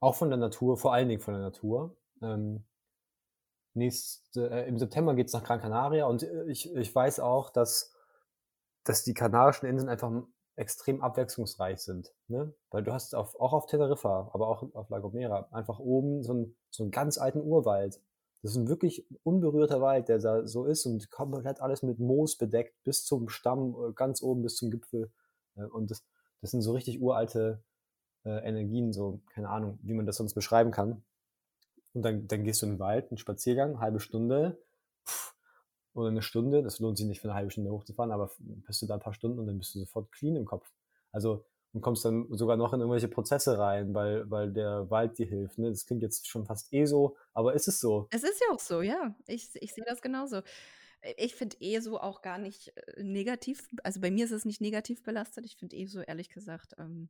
Auch 0.00 0.14
von 0.14 0.28
der 0.28 0.38
Natur, 0.38 0.76
vor 0.76 0.92
allen 0.92 1.08
Dingen 1.08 1.20
von 1.20 1.34
der 1.34 1.42
Natur. 1.42 1.96
Ähm, 2.22 2.64
nächste, 3.74 4.50
äh, 4.50 4.68
Im 4.68 4.78
September 4.78 5.14
geht 5.14 5.28
es 5.28 5.32
nach 5.32 5.44
Gran 5.44 5.60
Canaria 5.60 6.06
und 6.06 6.22
äh, 6.22 6.44
ich, 6.44 6.74
ich 6.74 6.94
weiß 6.94 7.20
auch, 7.20 7.50
dass, 7.50 7.94
dass 8.84 9.02
die 9.02 9.14
Kanarischen 9.14 9.66
Inseln 9.66 9.88
einfach 9.88 10.12
extrem 10.56 11.02
abwechslungsreich 11.02 11.80
sind. 11.80 12.12
Ne? 12.28 12.54
Weil 12.70 12.82
du 12.82 12.92
hast 12.92 13.14
auf, 13.14 13.38
auch 13.40 13.52
auf 13.52 13.66
Teneriffa, 13.66 14.30
aber 14.32 14.48
auch 14.48 14.74
auf 14.74 14.88
La 14.90 14.98
Gomera 15.00 15.48
einfach 15.50 15.78
oben 15.78 16.22
so, 16.22 16.34
ein, 16.34 16.56
so 16.70 16.84
einen 16.84 16.90
ganz 16.90 17.18
alten 17.18 17.40
Urwald. 17.40 18.00
Das 18.42 18.52
ist 18.52 18.56
ein 18.58 18.68
wirklich 18.68 19.06
unberührter 19.22 19.80
Wald, 19.80 20.08
der 20.08 20.18
da 20.18 20.46
so 20.46 20.66
ist 20.66 20.86
und 20.86 21.10
komplett 21.10 21.60
alles 21.60 21.82
mit 21.82 21.98
Moos 21.98 22.36
bedeckt, 22.36 22.74
bis 22.84 23.04
zum 23.04 23.28
Stamm, 23.28 23.74
äh, 23.74 23.92
ganz 23.94 24.22
oben 24.22 24.42
bis 24.42 24.56
zum 24.56 24.70
Gipfel. 24.70 25.10
Und 25.72 25.90
das, 25.90 26.04
das 26.40 26.50
sind 26.50 26.62
so 26.62 26.72
richtig 26.72 27.00
uralte 27.00 27.62
äh, 28.24 28.46
Energien, 28.46 28.92
so, 28.92 29.20
keine 29.32 29.48
Ahnung, 29.48 29.78
wie 29.82 29.94
man 29.94 30.06
das 30.06 30.16
sonst 30.16 30.34
beschreiben 30.34 30.70
kann. 30.72 31.02
Und 31.94 32.02
dann, 32.02 32.26
dann 32.26 32.44
gehst 32.44 32.60
du 32.60 32.66
in 32.66 32.72
den 32.72 32.78
Wald, 32.80 33.10
einen 33.10 33.18
Spaziergang, 33.18 33.80
halbe 33.80 34.00
Stunde, 34.00 34.58
pff, 35.06 35.33
oder 35.94 36.08
eine 36.08 36.22
Stunde. 36.22 36.62
Das 36.62 36.78
lohnt 36.80 36.98
sich 36.98 37.06
nicht 37.06 37.20
für 37.20 37.28
eine 37.28 37.34
halbe 37.34 37.50
Stunde 37.50 37.70
hochzufahren, 37.70 38.12
aber 38.12 38.30
bist 38.38 38.82
du 38.82 38.86
da 38.86 38.94
ein 38.94 39.00
paar 39.00 39.14
Stunden 39.14 39.38
und 39.38 39.46
dann 39.46 39.58
bist 39.58 39.74
du 39.74 39.80
sofort 39.80 40.12
clean 40.12 40.36
im 40.36 40.44
Kopf. 40.44 40.72
Also 41.12 41.44
und 41.74 41.80
kommst 41.80 42.04
dann 42.04 42.28
sogar 42.30 42.56
noch 42.56 42.72
in 42.72 42.80
irgendwelche 42.80 43.08
Prozesse 43.08 43.58
rein, 43.58 43.94
weil, 43.94 44.30
weil 44.30 44.52
der 44.52 44.90
Wald 44.90 45.18
dir 45.18 45.26
hilft. 45.26 45.58
Ne? 45.58 45.70
Das 45.70 45.86
klingt 45.86 46.02
jetzt 46.02 46.28
schon 46.28 46.46
fast 46.46 46.72
eh 46.72 46.84
so, 46.84 47.16
aber 47.32 47.54
ist 47.54 47.66
es 47.66 47.80
so? 47.80 48.06
Es 48.12 48.22
ist 48.22 48.40
ja 48.40 48.54
auch 48.54 48.60
so, 48.60 48.80
ja. 48.80 49.16
Ich, 49.26 49.50
ich 49.54 49.74
sehe 49.74 49.84
das 49.84 50.00
genauso. 50.00 50.42
Ich 51.16 51.34
finde 51.34 51.56
ESO 51.60 51.96
auch 51.96 52.22
gar 52.22 52.38
nicht 52.38 52.72
äh, 52.76 53.02
negativ. 53.02 53.68
Also 53.82 54.00
bei 54.00 54.12
mir 54.12 54.24
ist 54.24 54.30
es 54.30 54.44
nicht 54.44 54.60
negativ 54.60 55.02
belastet. 55.02 55.44
Ich 55.44 55.56
finde 55.56 55.76
ESO 55.76 56.00
ehrlich 56.00 56.30
gesagt 56.30 56.74
ähm, 56.78 57.08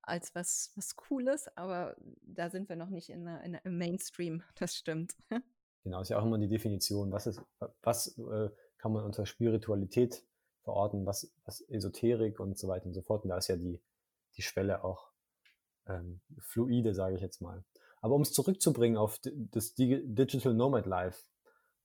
als 0.00 0.32
was, 0.34 0.72
was 0.76 0.94
Cooles, 0.94 1.48
aber 1.56 1.96
da 2.22 2.50
sind 2.50 2.68
wir 2.68 2.76
noch 2.76 2.90
nicht 2.90 3.10
in, 3.10 3.24
der, 3.24 3.42
in 3.42 3.54
im 3.64 3.78
Mainstream. 3.78 4.44
Das 4.54 4.76
stimmt. 4.76 5.16
Genau, 5.88 6.02
ist 6.02 6.10
ja 6.10 6.18
auch 6.18 6.24
immer 6.26 6.36
die 6.36 6.48
Definition. 6.48 7.12
Was 7.12 7.26
ist, 7.26 7.40
was 7.80 8.18
äh, 8.18 8.50
kann 8.76 8.92
man 8.92 9.06
unter 9.06 9.24
Spiritualität 9.24 10.22
verorten, 10.62 11.06
was, 11.06 11.32
was 11.46 11.62
Esoterik 11.62 12.40
und 12.40 12.58
so 12.58 12.68
weiter 12.68 12.84
und 12.84 12.92
so 12.92 13.00
fort. 13.00 13.24
Und 13.24 13.30
da 13.30 13.38
ist 13.38 13.48
ja 13.48 13.56
die, 13.56 13.80
die 14.36 14.42
Schwelle 14.42 14.84
auch 14.84 15.08
ähm, 15.86 16.20
fluide, 16.40 16.92
sage 16.92 17.14
ich 17.14 17.22
jetzt 17.22 17.40
mal. 17.40 17.64
Aber 18.02 18.16
um 18.16 18.20
es 18.20 18.34
zurückzubringen 18.34 18.98
auf 18.98 19.18
das 19.22 19.72
Digital 19.72 20.52
Nomad 20.52 20.84
Life, 20.84 21.24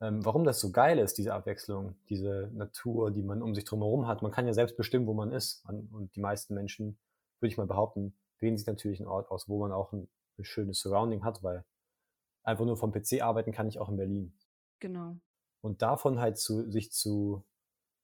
ähm, 0.01 0.25
warum 0.25 0.43
das 0.43 0.59
so 0.59 0.73
geil 0.73 0.99
ist, 0.99 1.17
diese 1.17 1.33
Abwechslung, 1.33 1.95
diese 2.09 2.51
Natur, 2.53 3.09
die 3.09 3.23
man 3.23 3.41
um 3.41 3.55
sich 3.55 3.63
drumherum 3.63 4.05
hat. 4.05 4.21
Man 4.21 4.33
kann 4.33 4.47
ja 4.47 4.53
selbst 4.53 4.75
bestimmen, 4.75 5.07
wo 5.07 5.13
man 5.13 5.31
ist. 5.31 5.63
und 5.65 6.13
die 6.13 6.19
meisten 6.19 6.55
Menschen, 6.55 6.99
würde 7.39 7.53
ich 7.53 7.57
mal 7.57 7.67
behaupten, 7.67 8.17
wählen 8.39 8.57
sich 8.57 8.67
natürlich 8.67 8.99
einen 8.99 9.07
Ort 9.07 9.31
aus, 9.31 9.47
wo 9.47 9.59
man 9.59 9.71
auch 9.71 9.93
ein, 9.93 10.09
ein 10.37 10.43
schönes 10.43 10.81
Surrounding 10.81 11.23
hat, 11.23 11.41
weil 11.41 11.63
einfach 12.43 12.65
nur 12.65 12.77
vom 12.77 12.91
PC 12.91 13.21
arbeiten 13.21 13.51
kann 13.51 13.67
ich 13.67 13.79
auch 13.79 13.89
in 13.89 13.97
Berlin. 13.97 14.33
Genau. 14.79 15.17
Und 15.61 15.81
davon 15.81 16.19
halt 16.19 16.37
zu, 16.37 16.69
sich 16.69 16.91
zu 16.91 17.43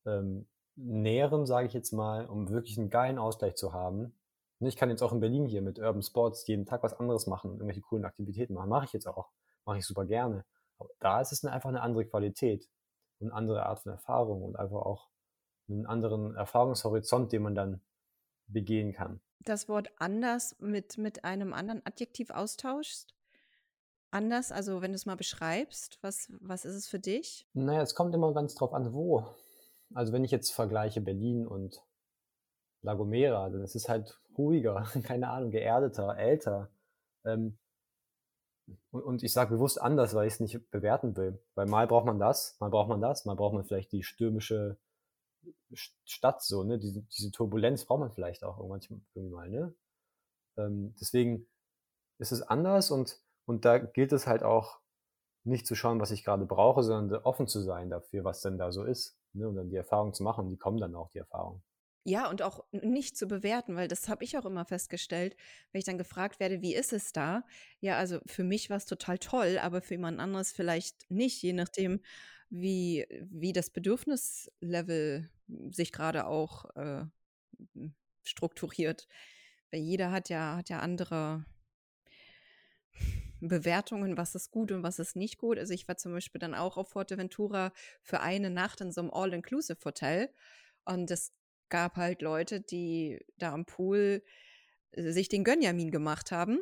ähm, 0.05 0.47
nähren, 0.75 1.45
sage 1.45 1.67
ich 1.67 1.73
jetzt 1.73 1.91
mal, 1.91 2.25
um 2.25 2.49
wirklich 2.49 2.77
einen 2.77 2.89
geilen 2.89 3.19
Ausgleich 3.19 3.55
zu 3.55 3.73
haben. 3.73 4.13
Und 4.59 4.67
ich 4.67 4.75
kann 4.75 4.89
jetzt 4.89 5.01
auch 5.01 5.11
in 5.11 5.19
Berlin 5.19 5.45
hier 5.45 5.61
mit 5.61 5.79
Urban 5.79 6.01
Sports 6.01 6.47
jeden 6.47 6.65
Tag 6.65 6.83
was 6.83 6.93
anderes 6.93 7.27
machen, 7.27 7.51
irgendwelche 7.51 7.81
coolen 7.81 8.05
Aktivitäten 8.05 8.53
machen. 8.53 8.69
Mache 8.69 8.85
ich 8.85 8.93
jetzt 8.93 9.07
auch. 9.07 9.29
Mache 9.65 9.77
ich 9.77 9.85
super 9.85 10.05
gerne. 10.05 10.45
Aber 10.77 10.89
da 10.99 11.21
ist 11.21 11.31
es 11.31 11.43
einfach 11.45 11.69
eine 11.69 11.81
andere 11.81 12.05
Qualität 12.05 12.69
und 13.19 13.27
eine 13.27 13.35
andere 13.35 13.65
Art 13.65 13.79
von 13.79 13.91
Erfahrung 13.91 14.43
und 14.43 14.55
einfach 14.55 14.81
auch 14.81 15.09
einen 15.67 15.85
anderen 15.85 16.35
Erfahrungshorizont, 16.35 17.31
den 17.31 17.43
man 17.43 17.55
dann 17.55 17.81
begehen 18.47 18.93
kann. 18.93 19.21
Das 19.41 19.69
Wort 19.69 19.91
anders 19.97 20.55
mit, 20.59 20.97
mit 20.97 21.23
einem 21.23 21.53
anderen 21.53 21.85
Adjektiv 21.85 22.29
austauschst? 22.29 23.13
Anders, 24.11 24.51
also 24.51 24.81
wenn 24.81 24.91
du 24.91 24.95
es 24.95 25.05
mal 25.05 25.15
beschreibst, 25.15 25.99
was, 26.01 26.31
was 26.39 26.65
ist 26.65 26.75
es 26.75 26.87
für 26.87 26.99
dich? 26.99 27.47
Naja, 27.53 27.81
es 27.81 27.93
kommt 27.93 28.15
immer 28.15 28.33
ganz 28.33 28.55
drauf 28.55 28.73
an, 28.73 28.91
wo. 28.93 29.25
Also 29.93 30.13
wenn 30.13 30.23
ich 30.23 30.31
jetzt 30.31 30.51
vergleiche 30.51 31.01
Berlin 31.01 31.45
und 31.45 31.83
La 32.81 32.95
Gomera, 32.95 33.49
dann 33.49 33.63
ist 33.63 33.75
es 33.75 33.89
halt 33.89 34.19
ruhiger, 34.37 34.87
keine 35.03 35.29
Ahnung, 35.29 35.51
geerdeter, 35.51 36.17
älter. 36.17 36.69
Ähm, 37.25 37.57
und, 38.91 39.03
und 39.03 39.23
ich 39.23 39.33
sage 39.33 39.55
bewusst 39.55 39.81
anders, 39.81 40.13
weil 40.13 40.27
ich 40.27 40.33
es 40.33 40.39
nicht 40.39 40.71
bewerten 40.71 41.15
will. 41.15 41.41
Weil 41.55 41.67
mal 41.67 41.87
braucht 41.87 42.05
man 42.05 42.19
das, 42.19 42.55
mal 42.59 42.69
braucht 42.69 42.89
man 42.89 43.01
das, 43.01 43.25
mal 43.25 43.35
braucht 43.35 43.53
man 43.53 43.65
vielleicht 43.65 43.91
die 43.91 44.03
stürmische 44.03 44.77
Stadt 46.05 46.41
so, 46.43 46.63
ne? 46.63 46.79
Diese, 46.79 47.01
diese 47.03 47.31
Turbulenz 47.31 47.85
braucht 47.85 47.99
man 47.99 48.11
vielleicht 48.11 48.43
auch 48.43 48.59
irgendwann 48.59 49.29
mal, 49.29 49.49
ne? 49.49 49.73
Ähm, 50.57 50.95
deswegen 50.99 51.47
ist 52.17 52.31
es 52.31 52.41
anders 52.41 52.91
und, 52.91 53.21
und 53.49 53.65
da 53.65 53.79
gilt 53.79 54.13
es 54.13 54.27
halt 54.27 54.43
auch 54.43 54.79
nicht 55.43 55.65
zu 55.65 55.73
schauen, 55.73 55.99
was 55.99 56.11
ich 56.11 56.23
gerade 56.23 56.45
brauche, 56.45 56.83
sondern 56.83 57.23
offen 57.23 57.47
zu 57.47 57.61
sein 57.61 57.89
dafür, 57.89 58.23
was 58.23 58.41
denn 58.41 58.59
da 58.59 58.71
so 58.71 58.83
ist. 58.83 59.17
Ne? 59.33 59.47
Und 59.47 59.55
dann 59.55 59.71
die 59.71 59.75
Erfahrung 59.75 60.13
zu 60.13 60.21
machen, 60.21 60.51
die 60.51 60.57
kommen 60.57 60.77
dann 60.77 60.93
auch, 60.93 61.09
die 61.09 61.17
Erfahrungen. 61.17 61.63
Ja, 62.03 62.29
und 62.29 62.43
auch 62.43 62.63
nicht 62.71 63.17
zu 63.17 63.27
bewerten, 63.27 63.75
weil 63.75 63.87
das 63.87 64.07
habe 64.07 64.23
ich 64.23 64.37
auch 64.37 64.45
immer 64.45 64.65
festgestellt, 64.65 65.35
wenn 65.71 65.79
ich 65.79 65.85
dann 65.85 65.97
gefragt 65.97 66.39
werde, 66.39 66.61
wie 66.61 66.75
ist 66.75 66.93
es 66.93 67.11
da? 67.11 67.43
Ja, 67.79 67.97
also 67.97 68.19
für 68.27 68.43
mich 68.43 68.69
war 68.69 68.77
es 68.77 68.85
total 68.85 69.17
toll, 69.17 69.57
aber 69.59 69.81
für 69.81 69.95
jemand 69.95 70.19
anderes 70.19 70.51
vielleicht 70.51 71.09
nicht, 71.09 71.41
je 71.41 71.53
nachdem, 71.53 72.01
wie, 72.51 73.07
wie 73.31 73.51
das 73.51 73.71
Bedürfnislevel 73.71 75.27
sich 75.71 75.91
gerade 75.91 76.27
auch 76.27 76.65
äh, 76.75 77.05
strukturiert. 78.21 79.07
Weil 79.71 79.81
jeder 79.81 80.11
hat 80.11 80.29
ja, 80.29 80.55
hat 80.55 80.69
ja 80.69 80.79
andere 80.81 81.45
Bewertungen, 83.41 84.17
was 84.17 84.35
ist 84.35 84.51
gut 84.51 84.71
und 84.71 84.83
was 84.83 84.99
ist 84.99 85.15
nicht 85.15 85.37
gut. 85.37 85.57
Also 85.57 85.73
ich 85.73 85.87
war 85.87 85.97
zum 85.97 86.11
Beispiel 86.11 86.39
dann 86.39 86.55
auch 86.55 86.77
auf 86.77 86.89
Forteventura 86.89 87.71
für 88.01 88.19
eine 88.19 88.49
Nacht 88.49 88.81
in 88.81 88.91
so 88.91 89.01
einem 89.01 89.11
All-Inclusive-Hotel. 89.11 90.29
Und 90.85 91.11
es 91.11 91.33
gab 91.69 91.95
halt 91.95 92.21
Leute, 92.21 92.61
die 92.61 93.19
da 93.37 93.53
am 93.53 93.65
Pool 93.65 94.23
äh, 94.91 95.11
sich 95.11 95.29
den 95.29 95.43
Gönjamin 95.43 95.91
gemacht 95.91 96.31
haben. 96.31 96.59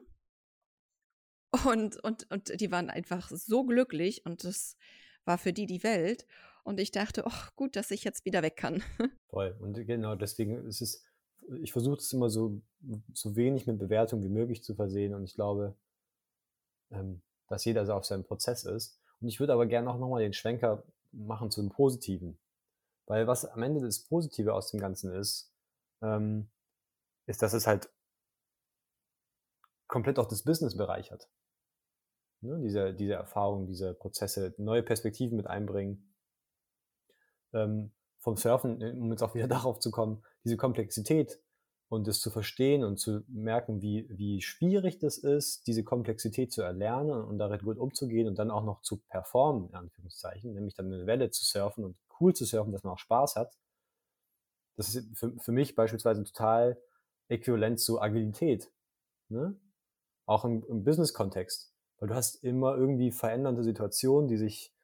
Und, 1.66 2.04
und, 2.04 2.30
und 2.30 2.60
die 2.60 2.72
waren 2.72 2.90
einfach 2.90 3.30
so 3.30 3.64
glücklich 3.64 4.26
und 4.26 4.44
das 4.44 4.76
war 5.24 5.38
für 5.38 5.54
die 5.54 5.66
die 5.66 5.84
Welt. 5.84 6.28
Und 6.64 6.80
ich 6.82 6.92
dachte, 6.92 7.26
ach 7.26 7.56
gut, 7.56 7.78
dass 7.78 7.92
ich 7.92 8.04
jetzt 8.04 8.26
wieder 8.26 8.44
weg 8.44 8.58
kann. 8.58 8.84
Voll. 9.30 9.56
Und 9.60 9.76
genau 9.88 10.16
deswegen 10.16 10.68
ist 10.68 10.82
es, 10.82 11.06
ich 11.62 11.72
versuche 11.72 11.96
es 11.96 12.12
immer 12.12 12.30
so, 12.30 12.62
so 13.14 13.38
wenig 13.38 13.66
mit 13.68 13.80
Bewertung 13.80 14.22
wie 14.22 14.30
möglich 14.30 14.62
zu 14.62 14.76
versehen. 14.76 15.14
Und 15.14 15.24
ich 15.24 15.36
glaube, 15.36 15.78
ähm, 16.92 17.22
dass 17.48 17.66
jeder 17.66 17.86
so 17.86 17.94
auf 17.94 18.06
seinem 18.06 18.24
Prozess 18.24 18.64
ist. 18.64 19.00
Und 19.22 19.28
ich 19.28 19.40
würde 19.40 19.54
aber 19.54 19.66
gerne 19.66 19.90
auch 19.90 19.98
nochmal 19.98 20.22
den 20.22 20.34
Schwenker 20.34 20.84
machen 21.12 21.52
zu 21.52 21.62
dem 21.62 21.70
Positiven. 21.70 22.38
Weil 23.06 23.28
was 23.28 23.46
am 23.46 23.64
Ende 23.64 23.82
das 23.82 24.00
Positive 24.00 24.54
aus 24.54 24.72
dem 24.72 24.80
Ganzen 24.80 25.14
ist, 25.14 25.54
ähm, 26.02 26.50
ist, 27.26 27.42
dass 27.42 27.54
es 27.54 27.66
halt 27.68 27.90
komplett 29.88 30.20
auch 30.20 30.28
das 30.28 30.44
Business 30.44 30.76
bereichert. 30.76 31.30
Ne? 32.42 32.60
Diese, 32.62 32.94
diese 32.94 33.14
Erfahrung, 33.14 33.66
diese 33.66 33.94
Prozesse, 33.94 34.54
neue 34.58 34.84
Perspektiven 34.84 35.38
mit 35.38 35.48
einbringen. 35.48 36.14
Ähm, 37.54 37.92
vom 38.20 38.36
Surfen, 38.36 38.84
um 39.00 39.12
jetzt 39.12 39.24
auch 39.24 39.36
wieder 39.36 39.48
darauf 39.48 39.80
zu 39.80 39.90
kommen, 39.90 40.24
diese 40.44 40.58
Komplexität 40.58 41.40
und 41.90 42.08
es 42.08 42.20
zu 42.20 42.30
verstehen 42.30 42.84
und 42.84 42.98
zu 42.98 43.24
merken, 43.28 43.82
wie, 43.82 44.08
wie 44.10 44.42
schwierig 44.42 45.00
das 45.00 45.18
ist, 45.18 45.68
diese 45.68 45.84
Komplexität 45.84 46.52
zu 46.52 46.62
erlernen 46.62 47.24
und 47.24 47.38
darin 47.38 47.60
gut 47.60 47.78
umzugehen 47.78 48.28
und 48.28 48.38
dann 48.38 48.52
auch 48.52 48.64
noch 48.64 48.82
zu 48.82 48.98
performen, 48.98 49.70
in 49.70 49.76
Anführungszeichen, 49.76 50.54
nämlich 50.54 50.76
dann 50.76 50.92
eine 50.92 51.06
Welle 51.06 51.30
zu 51.30 51.46
surfen 51.46 51.86
und 51.86 51.98
cool 52.20 52.34
zu 52.34 52.46
surfen, 52.46 52.74
dass 52.74 52.84
man 52.84 52.94
auch 52.94 53.00
Spaß 53.00 53.38
hat. 53.38 53.58
Das 54.76 54.94
ist 54.94 55.18
für, 55.18 55.32
für 55.40 55.52
mich 55.52 55.76
beispielsweise 55.76 56.24
total 56.24 56.78
äquivalent 57.30 57.80
zu 57.80 58.02
Agilität. 58.02 58.72
Ne? 59.30 59.56
Auch 60.26 60.44
im, 60.44 60.66
im 60.68 60.84
Business-Kontext. 60.84 61.74
Weil 62.00 62.10
du 62.10 62.16
hast 62.16 62.44
immer 62.44 62.76
irgendwie 62.76 63.12
verändernde 63.12 63.64
Situationen, 63.64 64.28
die 64.28 64.38
sich, 64.38 64.76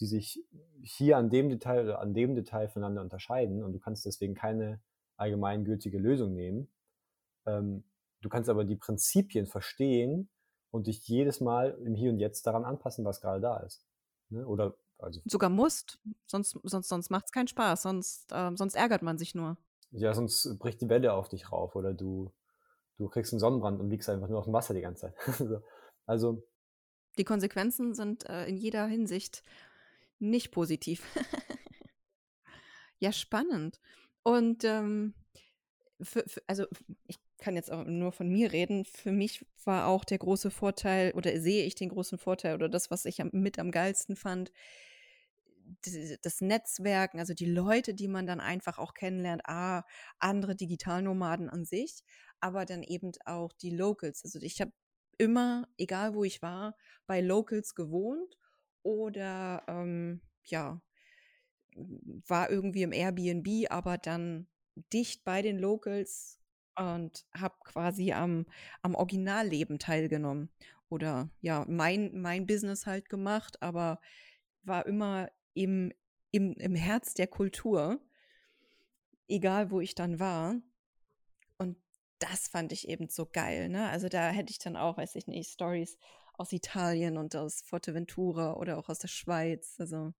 die 0.00 0.06
sich 0.06 0.42
hier 0.82 1.18
an 1.18 1.28
dem 1.28 1.50
Detail 1.50 1.84
oder 1.84 2.00
an 2.00 2.14
dem 2.14 2.34
Detail 2.34 2.68
voneinander 2.68 3.02
unterscheiden 3.02 3.62
und 3.62 3.72
du 3.72 3.78
kannst 3.78 4.06
deswegen 4.06 4.34
keine 4.34 4.80
allgemeingültige 5.16 5.98
Lösung 5.98 6.34
nehmen. 6.34 6.68
Ähm, 7.46 7.84
du 8.20 8.28
kannst 8.28 8.48
aber 8.48 8.64
die 8.64 8.76
Prinzipien 8.76 9.46
verstehen 9.46 10.28
und 10.70 10.86
dich 10.86 11.06
jedes 11.08 11.40
Mal 11.40 11.78
im 11.84 11.94
Hier 11.94 12.10
und 12.10 12.18
Jetzt 12.18 12.46
daran 12.46 12.64
anpassen, 12.64 13.04
was 13.04 13.20
gerade 13.20 13.40
da 13.40 13.58
ist. 13.58 13.86
Ne? 14.30 14.46
Oder 14.46 14.76
also, 14.98 15.20
Sogar 15.26 15.50
musst, 15.50 15.98
sonst, 16.26 16.58
sonst, 16.62 16.88
sonst 16.88 17.10
macht 17.10 17.26
es 17.26 17.32
keinen 17.32 17.48
Spaß, 17.48 17.82
sonst, 17.82 18.32
äh, 18.32 18.50
sonst 18.54 18.74
ärgert 18.74 19.02
man 19.02 19.18
sich 19.18 19.34
nur. 19.34 19.58
Ja, 19.90 20.14
sonst 20.14 20.58
bricht 20.58 20.80
die 20.80 20.88
Welle 20.88 21.12
auf 21.12 21.28
dich 21.28 21.52
rauf 21.52 21.76
oder 21.76 21.92
du, 21.92 22.32
du 22.98 23.08
kriegst 23.08 23.32
einen 23.32 23.40
Sonnenbrand 23.40 23.80
und 23.80 23.90
liegst 23.90 24.08
einfach 24.08 24.28
nur 24.28 24.38
auf 24.38 24.44
dem 24.44 24.54
Wasser 24.54 24.74
die 24.74 24.80
ganze 24.80 25.12
Zeit. 25.12 25.14
also. 26.06 26.46
Die 27.18 27.24
Konsequenzen 27.24 27.94
sind 27.94 28.28
äh, 28.28 28.46
in 28.46 28.56
jeder 28.56 28.86
Hinsicht 28.86 29.42
nicht 30.18 30.50
positiv. 30.50 31.04
ja, 32.98 33.12
spannend. 33.12 33.80
Und 34.26 34.64
ähm, 34.64 35.14
für, 36.02 36.24
für, 36.26 36.42
also 36.48 36.66
ich 37.06 37.16
kann 37.38 37.54
jetzt 37.54 37.70
auch 37.70 37.84
nur 37.84 38.10
von 38.10 38.28
mir 38.28 38.50
reden. 38.50 38.84
Für 38.84 39.12
mich 39.12 39.46
war 39.64 39.86
auch 39.86 40.04
der 40.04 40.18
große 40.18 40.50
Vorteil 40.50 41.12
oder 41.12 41.40
sehe 41.40 41.64
ich 41.64 41.76
den 41.76 41.90
großen 41.90 42.18
Vorteil 42.18 42.56
oder 42.56 42.68
das, 42.68 42.90
was 42.90 43.04
ich 43.04 43.22
mit 43.30 43.60
am 43.60 43.70
geilsten 43.70 44.16
fand, 44.16 44.50
das 46.22 46.40
Netzwerken, 46.40 47.20
also 47.20 47.34
die 47.34 47.46
Leute, 47.46 47.94
die 47.94 48.08
man 48.08 48.26
dann 48.26 48.40
einfach 48.40 48.78
auch 48.80 48.94
kennenlernt, 48.94 49.42
ah, 49.46 49.84
andere 50.18 50.56
Digitalnomaden 50.56 51.48
an 51.48 51.64
sich, 51.64 52.02
aber 52.40 52.64
dann 52.64 52.82
eben 52.82 53.12
auch 53.26 53.52
die 53.52 53.70
Locals. 53.70 54.24
Also 54.24 54.40
ich 54.40 54.60
habe 54.60 54.72
immer, 55.18 55.68
egal 55.78 56.14
wo 56.14 56.24
ich 56.24 56.42
war, 56.42 56.76
bei 57.06 57.20
Locals 57.20 57.76
gewohnt 57.76 58.36
oder 58.82 59.62
ähm, 59.68 60.20
ja, 60.42 60.80
war 62.26 62.50
irgendwie 62.50 62.82
im 62.82 62.92
Airbnb, 62.92 63.70
aber 63.70 63.98
dann 63.98 64.48
dicht 64.92 65.24
bei 65.24 65.42
den 65.42 65.58
Locals 65.58 66.40
und 66.76 67.24
habe 67.34 67.56
quasi 67.64 68.12
am, 68.12 68.46
am 68.82 68.94
Originalleben 68.94 69.78
teilgenommen. 69.78 70.50
Oder 70.88 71.30
ja, 71.40 71.64
mein, 71.68 72.20
mein 72.20 72.46
Business 72.46 72.86
halt 72.86 73.08
gemacht, 73.08 73.60
aber 73.62 74.00
war 74.62 74.86
immer 74.86 75.30
im, 75.54 75.92
im, 76.30 76.52
im 76.52 76.74
Herz 76.74 77.14
der 77.14 77.26
Kultur, 77.26 78.00
egal 79.28 79.70
wo 79.70 79.80
ich 79.80 79.94
dann 79.94 80.20
war. 80.20 80.56
Und 81.58 81.76
das 82.18 82.48
fand 82.48 82.72
ich 82.72 82.88
eben 82.88 83.08
so 83.08 83.26
geil. 83.26 83.68
Ne? 83.68 83.88
Also 83.88 84.08
da 84.08 84.30
hätte 84.30 84.50
ich 84.50 84.58
dann 84.58 84.76
auch, 84.76 84.98
weiß 84.98 85.16
ich 85.16 85.26
nicht, 85.26 85.50
Stories 85.50 85.98
aus 86.34 86.52
Italien 86.52 87.16
und 87.16 87.34
aus 87.34 87.62
Forteventura 87.62 88.54
oder 88.54 88.78
auch 88.78 88.88
aus 88.88 88.98
der 88.98 89.08
Schweiz. 89.08 89.76
Also 89.78 90.12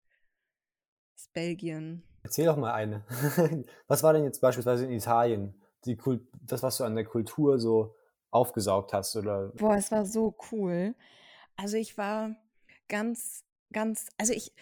ist 1.16 1.32
Belgien. 1.32 2.02
Erzähl 2.22 2.46
doch 2.46 2.56
mal 2.56 2.72
eine. 2.72 3.04
Was 3.88 4.02
war 4.02 4.12
denn 4.12 4.24
jetzt 4.24 4.40
beispielsweise 4.40 4.84
in 4.84 4.92
Italien? 4.92 5.54
Die 5.84 5.96
Kult 5.96 6.22
das, 6.42 6.62
was 6.62 6.78
du 6.78 6.84
an 6.84 6.96
der 6.96 7.04
Kultur 7.04 7.58
so 7.58 7.94
aufgesaugt 8.30 8.92
hast, 8.92 9.14
oder? 9.16 9.52
Boah, 9.56 9.76
es 9.76 9.92
war 9.92 10.04
so 10.04 10.36
cool. 10.50 10.94
Also 11.56 11.76
ich 11.76 11.96
war 11.96 12.34
ganz, 12.88 13.44
ganz, 13.72 14.08
also 14.18 14.32
ich, 14.32 14.52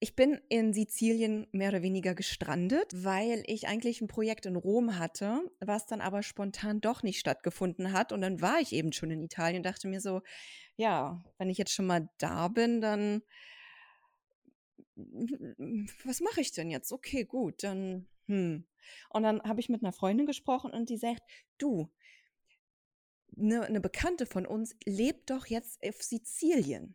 ich 0.00 0.16
bin 0.16 0.40
in 0.48 0.72
Sizilien 0.72 1.46
mehr 1.52 1.68
oder 1.68 1.82
weniger 1.82 2.14
gestrandet, 2.16 2.92
weil 2.92 3.44
ich 3.46 3.68
eigentlich 3.68 4.00
ein 4.00 4.08
Projekt 4.08 4.46
in 4.46 4.56
Rom 4.56 4.98
hatte, 4.98 5.40
was 5.60 5.86
dann 5.86 6.00
aber 6.00 6.24
spontan 6.24 6.80
doch 6.80 7.04
nicht 7.04 7.20
stattgefunden 7.20 7.92
hat. 7.92 8.10
Und 8.10 8.20
dann 8.22 8.40
war 8.40 8.58
ich 8.58 8.72
eben 8.72 8.92
schon 8.92 9.12
in 9.12 9.22
Italien 9.22 9.58
und 9.58 9.66
dachte 9.66 9.86
mir 9.86 10.00
so, 10.00 10.20
ja, 10.74 11.22
wenn 11.38 11.48
ich 11.48 11.58
jetzt 11.58 11.72
schon 11.72 11.86
mal 11.86 12.08
da 12.18 12.48
bin, 12.48 12.80
dann 12.80 13.22
was 16.04 16.20
mache 16.20 16.40
ich 16.40 16.52
denn 16.52 16.70
jetzt? 16.70 16.92
Okay, 16.92 17.24
gut, 17.24 17.62
dann, 17.62 18.06
hm. 18.26 18.64
Und 19.10 19.22
dann 19.22 19.42
habe 19.42 19.60
ich 19.60 19.68
mit 19.68 19.82
einer 19.82 19.92
Freundin 19.92 20.26
gesprochen 20.26 20.72
und 20.72 20.88
die 20.88 20.96
sagt, 20.96 21.22
du, 21.58 21.90
eine, 23.36 23.62
eine 23.62 23.80
Bekannte 23.80 24.26
von 24.26 24.46
uns 24.46 24.76
lebt 24.84 25.30
doch 25.30 25.46
jetzt 25.46 25.82
auf 25.86 26.02
Sizilien. 26.02 26.94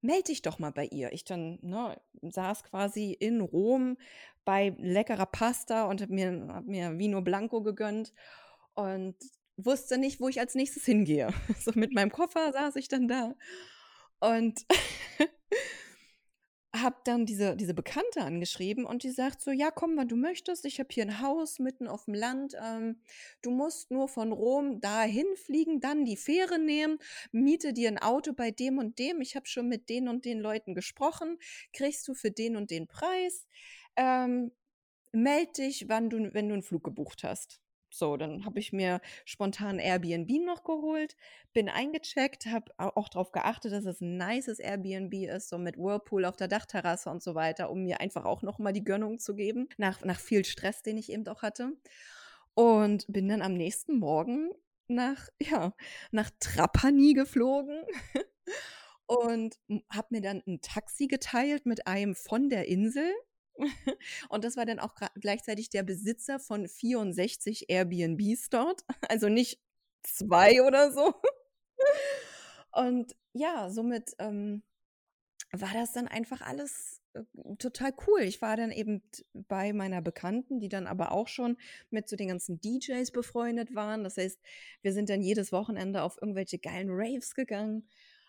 Meld 0.00 0.28
dich 0.28 0.42
doch 0.42 0.58
mal 0.58 0.70
bei 0.70 0.86
ihr. 0.86 1.12
Ich 1.12 1.24
dann 1.24 1.58
ne, 1.62 2.00
saß 2.22 2.64
quasi 2.64 3.12
in 3.12 3.40
Rom 3.40 3.98
bei 4.44 4.74
leckerer 4.78 5.26
Pasta 5.26 5.86
und 5.86 6.00
habe 6.00 6.14
mir, 6.14 6.46
hab 6.48 6.66
mir 6.66 6.98
Vino 6.98 7.20
Blanco 7.22 7.62
gegönnt 7.62 8.12
und 8.74 9.16
wusste 9.56 9.98
nicht, 9.98 10.20
wo 10.20 10.28
ich 10.28 10.38
als 10.38 10.54
nächstes 10.54 10.84
hingehe. 10.84 11.32
So 11.60 11.72
mit 11.74 11.92
meinem 11.92 12.12
Koffer 12.12 12.52
saß 12.52 12.76
ich 12.76 12.88
dann 12.88 13.08
da 13.08 13.34
und 14.20 14.64
habe 16.82 16.96
dann 17.04 17.26
diese, 17.26 17.56
diese 17.56 17.74
Bekannte 17.74 18.22
angeschrieben 18.22 18.84
und 18.84 19.02
die 19.02 19.10
sagt 19.10 19.40
so, 19.40 19.50
ja, 19.50 19.70
komm, 19.70 19.96
wann 19.96 20.08
du 20.08 20.16
möchtest. 20.16 20.64
Ich 20.64 20.78
habe 20.78 20.88
hier 20.92 21.04
ein 21.04 21.20
Haus 21.20 21.58
mitten 21.58 21.88
auf 21.88 22.04
dem 22.04 22.14
Land. 22.14 22.54
Ähm, 22.62 23.00
du 23.42 23.50
musst 23.50 23.90
nur 23.90 24.08
von 24.08 24.32
Rom 24.32 24.80
dahin 24.80 25.26
fliegen, 25.36 25.80
dann 25.80 26.04
die 26.04 26.16
Fähre 26.16 26.58
nehmen, 26.58 26.98
miete 27.32 27.72
dir 27.72 27.88
ein 27.88 27.98
Auto 27.98 28.32
bei 28.32 28.50
dem 28.50 28.78
und 28.78 28.98
dem. 28.98 29.20
Ich 29.20 29.36
habe 29.36 29.46
schon 29.46 29.68
mit 29.68 29.88
den 29.88 30.08
und 30.08 30.24
den 30.24 30.40
Leuten 30.40 30.74
gesprochen. 30.74 31.38
Kriegst 31.72 32.06
du 32.08 32.14
für 32.14 32.30
den 32.30 32.56
und 32.56 32.70
den 32.70 32.86
Preis. 32.86 33.46
Ähm, 33.96 34.52
meld 35.12 35.58
dich, 35.58 35.88
wann 35.88 36.10
du, 36.10 36.32
wenn 36.34 36.48
du 36.48 36.54
einen 36.54 36.62
Flug 36.62 36.84
gebucht 36.84 37.24
hast. 37.24 37.60
So, 37.98 38.16
dann 38.16 38.44
habe 38.44 38.58
ich 38.58 38.72
mir 38.72 39.00
spontan 39.24 39.78
Airbnb 39.78 40.30
noch 40.44 40.64
geholt, 40.64 41.16
bin 41.54 41.68
eingecheckt, 41.68 42.46
habe 42.46 42.72
auch 42.76 43.08
darauf 43.08 43.32
geachtet, 43.32 43.72
dass 43.72 43.86
es 43.86 44.02
ein 44.02 44.18
nices 44.18 44.58
Airbnb 44.58 45.14
ist, 45.14 45.48
so 45.48 45.56
mit 45.56 45.78
Whirlpool 45.78 46.26
auf 46.26 46.36
der 46.36 46.48
Dachterrasse 46.48 47.08
und 47.08 47.22
so 47.22 47.34
weiter, 47.34 47.70
um 47.70 47.84
mir 47.84 48.00
einfach 48.00 48.26
auch 48.26 48.42
noch 48.42 48.58
mal 48.58 48.72
die 48.72 48.84
Gönnung 48.84 49.18
zu 49.18 49.34
geben, 49.34 49.68
nach, 49.78 50.04
nach 50.04 50.20
viel 50.20 50.44
Stress, 50.44 50.82
den 50.82 50.98
ich 50.98 51.10
eben 51.10 51.26
auch 51.28 51.42
hatte. 51.42 51.72
Und 52.54 53.06
bin 53.08 53.28
dann 53.28 53.42
am 53.42 53.54
nächsten 53.54 53.98
Morgen 53.98 54.50
nach, 54.88 55.28
ja, 55.40 55.72
nach 56.10 56.30
Trapani 56.38 57.14
geflogen 57.14 57.82
und 59.06 59.58
habe 59.90 60.08
mir 60.10 60.20
dann 60.20 60.42
ein 60.46 60.60
Taxi 60.60 61.06
geteilt 61.06 61.64
mit 61.64 61.86
einem 61.86 62.14
von 62.14 62.50
der 62.50 62.68
Insel 62.68 63.10
und 64.28 64.44
das 64.44 64.56
war 64.56 64.66
dann 64.66 64.78
auch 64.78 64.94
gleichzeitig 65.20 65.70
der 65.70 65.82
Besitzer 65.82 66.38
von 66.38 66.68
64 66.68 67.68
Airbnbs 67.68 68.50
dort. 68.50 68.84
Also 69.08 69.28
nicht 69.28 69.60
zwei 70.02 70.62
oder 70.62 70.92
so. 70.92 71.14
Und 72.72 73.16
ja, 73.32 73.70
somit 73.70 74.12
ähm, 74.18 74.62
war 75.52 75.72
das 75.72 75.92
dann 75.92 76.08
einfach 76.08 76.42
alles 76.42 77.00
äh, 77.14 77.22
total 77.58 77.94
cool. 78.06 78.20
Ich 78.22 78.42
war 78.42 78.56
dann 78.56 78.70
eben 78.70 79.02
bei 79.32 79.72
meiner 79.72 80.02
Bekannten, 80.02 80.60
die 80.60 80.68
dann 80.68 80.86
aber 80.86 81.12
auch 81.12 81.28
schon 81.28 81.56
mit 81.90 82.08
so 82.08 82.16
den 82.16 82.28
ganzen 82.28 82.60
DJs 82.60 83.10
befreundet 83.12 83.74
waren. 83.74 84.04
Das 84.04 84.16
heißt, 84.16 84.40
wir 84.82 84.92
sind 84.92 85.08
dann 85.08 85.22
jedes 85.22 85.52
Wochenende 85.52 86.02
auf 86.02 86.18
irgendwelche 86.20 86.58
geilen 86.58 86.88
Raves 86.90 87.34
gegangen 87.34 87.88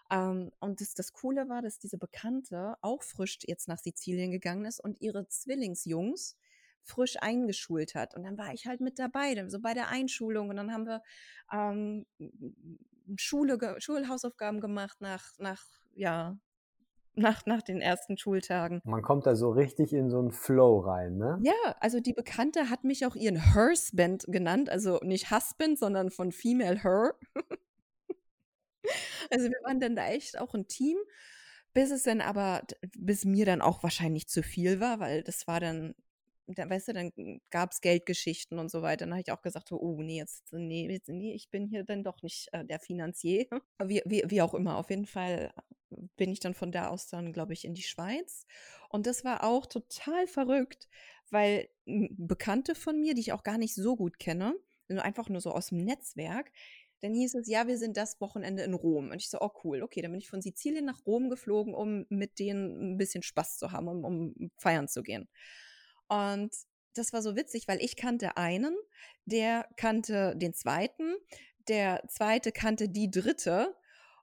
ähm, 0.10 0.52
und 0.60 0.82
das, 0.82 0.94
das 0.94 1.14
Coole 1.14 1.50
war, 1.50 1.62
dass 1.62 1.80
diese 1.80 1.98
Bekannte 1.98 2.76
auch 2.82 3.04
frisch 3.04 3.40
jetzt 3.44 3.68
nach 3.68 3.80
Sizilien 3.80 4.32
gegangen 4.32 4.66
ist 4.66 4.80
und 4.80 5.02
ihre 5.02 5.28
Zwillingsjungs 5.28 6.36
frisch 6.84 7.18
eingeschult 7.20 7.96
hat. 7.96 8.16
Und 8.16 8.24
dann 8.24 8.38
war 8.38 8.54
ich 8.54 8.66
halt 8.66 8.80
mit 8.80 8.98
dabei, 8.98 9.36
so 9.50 9.60
bei 9.60 9.74
der 9.74 9.90
Einschulung. 9.90 10.50
Und 10.50 10.56
dann 10.56 10.72
haben 10.72 10.86
wir 10.86 11.02
ähm, 11.52 12.06
Schule, 13.18 13.58
Schulhausaufgaben 13.80 14.62
gemacht 14.62 14.98
nach, 15.02 15.32
nach, 15.38 15.64
ja, 15.94 16.38
nach, 17.16 17.46
nach 17.46 17.62
den 17.62 17.82
ersten 17.82 18.18
Schultagen. 18.18 18.80
Man 18.86 19.02
kommt 19.02 19.26
da 19.26 19.36
so 19.36 19.50
richtig 19.50 19.92
in 19.92 20.10
so 20.10 20.20
einen 20.20 20.32
Flow 20.32 20.80
rein, 20.80 21.18
ne? 21.18 21.40
Ja, 21.42 21.76
also 21.80 22.00
die 22.00 22.14
Bekannte 22.14 22.70
hat 22.70 22.84
mich 22.84 23.06
auch 23.06 23.16
ihren 23.16 23.56
Husband 23.56 24.24
genannt, 24.28 24.70
also 24.70 25.00
nicht 25.02 25.32
Husband, 25.32 25.78
sondern 25.80 26.12
von 26.12 26.32
Female 26.32 26.84
Her. 26.84 27.16
Also 29.30 29.50
wir 29.50 29.60
waren 29.64 29.80
dann 29.80 29.96
da 29.96 30.08
echt 30.08 30.40
auch 30.40 30.54
ein 30.54 30.68
Team, 30.68 30.98
bis 31.74 31.92
es 31.92 32.04
dann 32.04 32.22
aber, 32.22 32.64
bis 32.98 33.26
mir 33.26 33.46
dann 33.46 33.62
auch 33.62 33.84
wahrscheinlich 33.84 34.28
zu 34.28 34.44
viel 34.44 34.80
war, 34.80 35.00
weil 35.00 35.24
das 35.24 35.48
war 35.48 35.60
dann, 35.60 35.96
da, 36.48 36.70
weißt 36.70 36.90
du, 36.90 36.94
dann 36.94 37.12
gab 37.50 37.72
es 37.72 37.82
Geldgeschichten 37.82 38.58
und 38.58 38.72
so 38.72 38.82
weiter. 38.82 39.06
Dann 39.06 39.14
habe 39.14 39.22
ich 39.22 39.32
auch 39.32 39.42
gesagt, 39.42 39.72
oh 39.72 40.02
nee, 40.02 40.18
jetzt, 40.18 40.54
nee, 40.54 40.90
jetzt, 40.90 41.10
nee, 41.10 41.34
ich 41.34 41.50
bin 41.50 41.68
hier 41.68 41.84
dann 41.84 42.04
doch 42.04 42.22
nicht 42.22 42.48
äh, 42.54 42.64
der 42.66 42.80
Finanzier. 42.80 43.48
Wie, 43.84 44.02
wie, 44.06 44.24
wie 44.28 44.42
auch 44.42 44.54
immer, 44.54 44.78
auf 44.78 44.90
jeden 44.90 45.06
Fall 45.06 45.52
bin 46.16 46.32
ich 46.32 46.40
dann 46.40 46.54
von 46.54 46.72
da 46.72 46.88
aus 46.88 47.08
dann, 47.08 47.34
glaube 47.34 47.54
ich, 47.54 47.66
in 47.66 47.74
die 47.74 47.84
Schweiz. 47.84 48.46
Und 48.90 49.08
das 49.08 49.24
war 49.24 49.44
auch 49.44 49.66
total 49.66 50.28
verrückt, 50.28 50.88
weil 51.30 51.70
Bekannte 51.86 52.76
von 52.76 53.00
mir, 53.00 53.14
die 53.14 53.22
ich 53.22 53.34
auch 53.34 53.44
gar 53.44 53.58
nicht 53.58 53.76
so 53.76 53.96
gut 53.96 54.20
kenne, 54.20 54.56
einfach 54.90 55.30
nur 55.30 55.42
so 55.42 55.52
aus 55.52 55.68
dem 55.68 55.84
Netzwerk, 55.84 56.52
dann 57.02 57.14
hieß 57.14 57.36
es, 57.36 57.48
ja, 57.48 57.68
wir 57.68 57.78
sind 57.78 57.98
das 57.98 58.20
Wochenende 58.22 58.64
in 58.64 58.74
Rom. 58.74 59.12
Und 59.12 59.18
ich 59.18 59.30
so, 59.30 59.40
oh 59.40 59.52
cool, 59.64 59.84
okay, 59.84 60.02
dann 60.02 60.12
bin 60.12 60.20
ich 60.20 60.30
von 60.30 60.42
Sizilien 60.42 60.86
nach 60.86 61.06
Rom 61.06 61.30
geflogen, 61.30 61.74
um 61.74 62.06
mit 62.10 62.40
denen 62.40 62.94
ein 62.94 62.98
bisschen 62.98 63.24
Spaß 63.24 63.58
zu 63.58 63.72
haben, 63.72 63.88
um, 63.88 64.04
um 64.04 64.52
feiern 64.58 64.88
zu 64.88 65.04
gehen. 65.04 65.28
Und 66.08 66.52
das 66.96 67.14
war 67.14 67.22
so 67.22 67.36
witzig, 67.36 67.68
weil 67.68 67.82
ich 67.82 67.96
kannte 67.96 68.38
einen, 68.38 68.76
der 69.26 69.68
kannte 69.76 70.36
den 70.36 70.54
zweiten, 70.54 71.16
der 71.68 72.04
zweite 72.08 72.52
kannte 72.52 72.90
die 72.90 73.12
dritte 73.12 73.76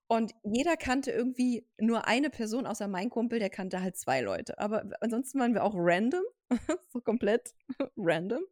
und 0.07 0.33
jeder 0.43 0.77
kannte 0.77 1.11
irgendwie 1.13 1.67
nur 1.79 2.07
eine 2.07 2.31
Person, 2.31 2.67
außer 2.67 2.89
mein 2.89 3.11
Kumpel, 3.11 3.39
der 3.39 3.51
kannte 3.51 3.81
halt 3.81 3.97
zwei 3.97 4.21
Leute. 4.21 4.59
Aber 4.59 4.85
ansonsten 5.01 5.39
waren 5.39 5.55
wir 5.55 5.63
auch 5.63 5.75
random, 5.77 6.25
so 6.93 7.01
komplett 7.01 7.55
random 7.97 8.43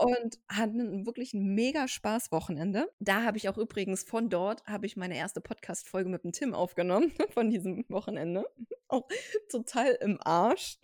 und 0.00 0.38
hatten 0.48 1.04
wirklich 1.04 1.34
ein 1.34 1.54
mega 1.54 1.86
Spaß-Wochenende. 1.86 2.90
Da 3.00 3.22
habe 3.22 3.36
ich 3.36 3.50
auch 3.50 3.58
übrigens 3.58 4.02
von 4.02 4.30
dort 4.30 4.64
habe 4.64 4.86
ich 4.86 4.96
meine 4.96 5.14
erste 5.14 5.42
Podcast-Folge 5.42 6.08
mit 6.08 6.24
dem 6.24 6.32
Tim 6.32 6.54
aufgenommen 6.54 7.12
von 7.34 7.50
diesem 7.50 7.84
Wochenende. 7.88 8.46
Auch 8.88 9.06
total 9.50 9.98
im 10.00 10.18
Arsch. 10.22 10.78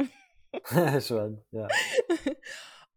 Schon, 1.00 1.42
ja. 1.50 1.66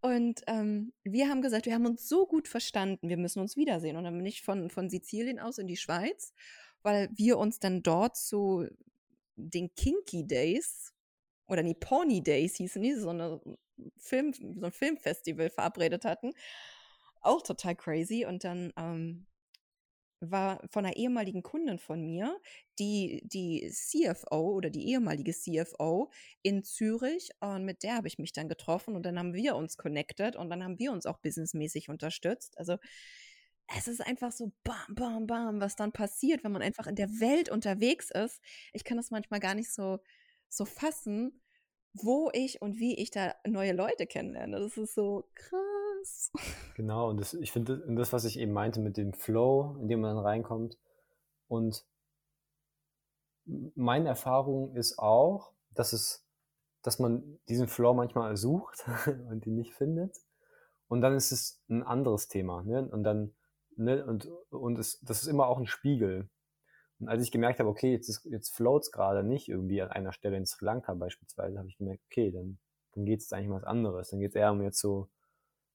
Und 0.02 0.42
ähm, 0.48 0.92
wir 1.04 1.30
haben 1.30 1.42
gesagt, 1.42 1.66
wir 1.66 1.74
haben 1.74 1.86
uns 1.86 2.08
so 2.08 2.28
gut 2.28 2.50
verstanden, 2.50 3.08
wir 3.08 3.18
müssen 3.18 3.40
uns 3.40 3.56
wiedersehen. 3.56 3.96
Und 3.96 4.04
dann 4.04 4.18
bin 4.18 4.26
ich 4.26 4.44
von, 4.44 4.70
von 4.70 4.90
Sizilien 4.90 5.40
aus 5.40 5.58
in 5.58 5.68
die 5.68 5.78
Schweiz, 5.78 6.34
weil 6.84 7.10
wir 7.16 7.38
uns 7.38 7.60
dann 7.60 7.82
dort 7.82 8.18
zu 8.18 8.68
den 9.38 9.74
Kinky 9.74 10.28
Days 10.28 10.94
oder 11.48 11.64
die 11.64 11.76
Pony 11.76 12.22
Days 12.22 12.58
hießen 12.58 12.82
die, 12.82 12.94
so 12.94 13.10
eine 13.10 13.42
Film, 13.98 14.34
so 14.34 14.66
ein 14.66 14.72
Filmfestival 14.72 15.50
verabredet 15.50 16.06
hatten. 16.06 16.34
Auch 17.22 17.42
total 17.42 17.76
crazy. 17.76 18.26
Und 18.26 18.44
dann 18.44 18.74
ähm, 18.78 19.28
war 20.22 20.62
von 20.70 20.86
einer 20.86 20.98
ehemaligen 20.98 21.44
Kundin 21.44 21.80
von 21.80 22.04
mir, 22.04 22.40
die 22.78 23.22
die 23.26 23.70
CFO 23.72 24.52
oder 24.52 24.70
die 24.70 24.90
ehemalige 24.90 25.32
CFO 25.32 26.12
in 26.42 26.64
Zürich 26.64 27.30
und 27.40 27.64
mit 27.64 27.84
der 27.84 27.96
habe 27.96 28.08
ich 28.08 28.20
mich 28.20 28.34
dann 28.34 28.50
getroffen 28.50 28.96
und 28.96 29.04
dann 29.06 29.18
haben 29.18 29.34
wir 29.34 29.56
uns 29.56 29.78
connected 29.78 30.36
und 30.36 30.50
dann 30.50 30.64
haben 30.64 30.78
wir 30.78 30.92
uns 30.92 31.06
auch 31.06 31.20
businessmäßig 31.20 31.90
unterstützt. 31.90 32.58
Also 32.58 32.78
es 33.78 33.88
ist 33.88 34.02
einfach 34.02 34.32
so 34.32 34.52
bam, 34.64 34.96
bam, 34.96 35.28
bam, 35.28 35.62
was 35.62 35.76
dann 35.76 35.92
passiert, 35.92 36.44
wenn 36.44 36.52
man 36.52 36.62
einfach 36.62 36.88
in 36.88 36.96
der 36.96 37.10
Welt 37.20 37.50
unterwegs 37.50 38.10
ist. 38.12 38.42
Ich 38.74 38.84
kann 38.84 38.98
das 38.98 39.12
manchmal 39.12 39.40
gar 39.40 39.54
nicht 39.54 39.72
so, 39.72 40.00
so 40.50 40.66
fassen, 40.66 41.42
wo 41.94 42.30
ich 42.34 42.62
und 42.62 42.80
wie 42.80 42.96
ich 42.96 43.12
da 43.12 43.34
neue 43.48 43.74
Leute 43.74 44.08
kennenlerne. 44.08 44.60
Das 44.60 44.78
ist 44.78 44.96
so 44.96 45.26
krass. 45.36 46.32
Genau, 46.76 47.10
und 47.10 47.20
das, 47.20 47.34
ich 47.34 47.52
finde, 47.52 47.84
das, 47.90 48.14
was 48.14 48.24
ich 48.24 48.40
eben 48.40 48.54
meinte 48.54 48.80
mit 48.80 48.96
dem 48.96 49.12
Flow, 49.12 49.76
in 49.82 49.90
dem 49.90 50.00
man 50.00 50.16
dann 50.16 50.24
reinkommt. 50.24 50.78
Und 51.50 51.86
meine 53.76 54.08
Erfahrung 54.08 54.76
ist 54.76 54.98
auch, 54.98 55.52
dass 55.72 55.92
es, 55.92 56.26
dass 56.82 57.00
man 57.00 57.40
diesen 57.50 57.68
Flow 57.68 57.94
manchmal 57.94 58.38
sucht 58.38 58.86
und 59.30 59.46
ihn 59.46 59.56
nicht 59.56 59.74
findet. 59.74 60.16
Und 60.88 61.02
dann 61.02 61.16
ist 61.16 61.32
es 61.34 61.62
ein 61.70 61.84
anderes 61.84 62.30
Thema. 62.30 62.64
Ne? 62.64 62.88
Und 62.90 63.04
dann, 63.04 63.36
ne, 63.76 64.06
und, 64.06 64.30
und 64.50 64.80
es, 64.80 65.02
das 65.02 65.22
ist 65.22 65.28
immer 65.28 65.48
auch 65.48 65.58
ein 65.58 65.68
Spiegel. 65.68 66.30
Und 67.00 67.10
als 67.10 67.24
ich 67.24 67.32
gemerkt 67.32 67.60
habe, 67.60 67.70
okay, 67.70 67.92
jetzt, 67.92 68.10
ist, 68.10 68.26
jetzt 68.26 68.54
floats 68.56 68.92
gerade 68.92 69.24
nicht 69.24 69.48
irgendwie 69.48 69.82
an 69.82 69.90
einer 69.90 70.14
Stelle 70.14 70.38
in 70.38 70.46
Sri 70.46 70.66
Lanka 70.66 70.94
beispielsweise, 70.94 71.58
habe 71.58 71.70
ich 71.70 71.78
gemerkt, 71.78 72.04
okay, 72.06 72.32
dann, 72.32 72.60
dann 72.94 73.06
geht 73.06 73.22
es 73.22 73.32
eigentlich 73.32 73.50
um 73.50 73.56
was 73.56 73.64
anderes. 73.64 74.10
Dann 74.10 74.20
geht 74.20 74.32
es 74.32 74.36
eher 74.36 74.52
um 74.52 74.62
jetzt 74.62 74.80
so 74.80 75.10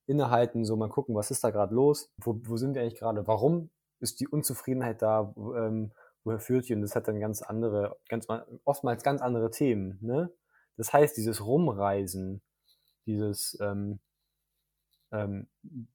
innehalten, 0.07 0.65
so 0.65 0.77
mal 0.77 0.89
gucken, 0.89 1.15
was 1.15 1.31
ist 1.31 1.43
da 1.45 1.51
gerade 1.51 1.75
los, 1.75 2.13
wo, 2.19 2.39
wo 2.45 2.57
sind 2.57 2.75
wir 2.75 2.83
eigentlich 2.83 2.99
gerade, 2.99 3.27
warum 3.27 3.71
ist 4.01 4.21
die 4.21 4.29
Unzufriedenheit 4.29 5.01
da, 5.01 5.33
ähm, 5.37 5.93
woher 6.25 6.41
führt 6.41 6.69
die? 6.69 6.75
Und 6.75 6.83
das 6.83 6.95
hat 6.95 7.09
dann 7.09 7.21
ganz 7.21 7.43
andere, 7.43 7.97
ganz 8.09 8.27
oftmals 8.65 9.03
ganz 9.03 9.23
andere 9.23 9.51
Themen. 9.51 9.99
Ne? 10.03 10.31
Das 10.77 10.93
heißt, 10.93 11.17
dieses 11.17 11.45
Rumreisen, 11.45 12.43
dieses 13.07 13.59
ähm, 13.61 14.01
ähm, 15.13 15.49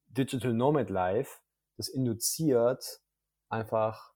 Digital 0.08 0.54
Nomad 0.54 0.90
Life, 0.90 1.40
das 1.78 1.88
induziert 1.88 3.02
einfach, 3.50 4.09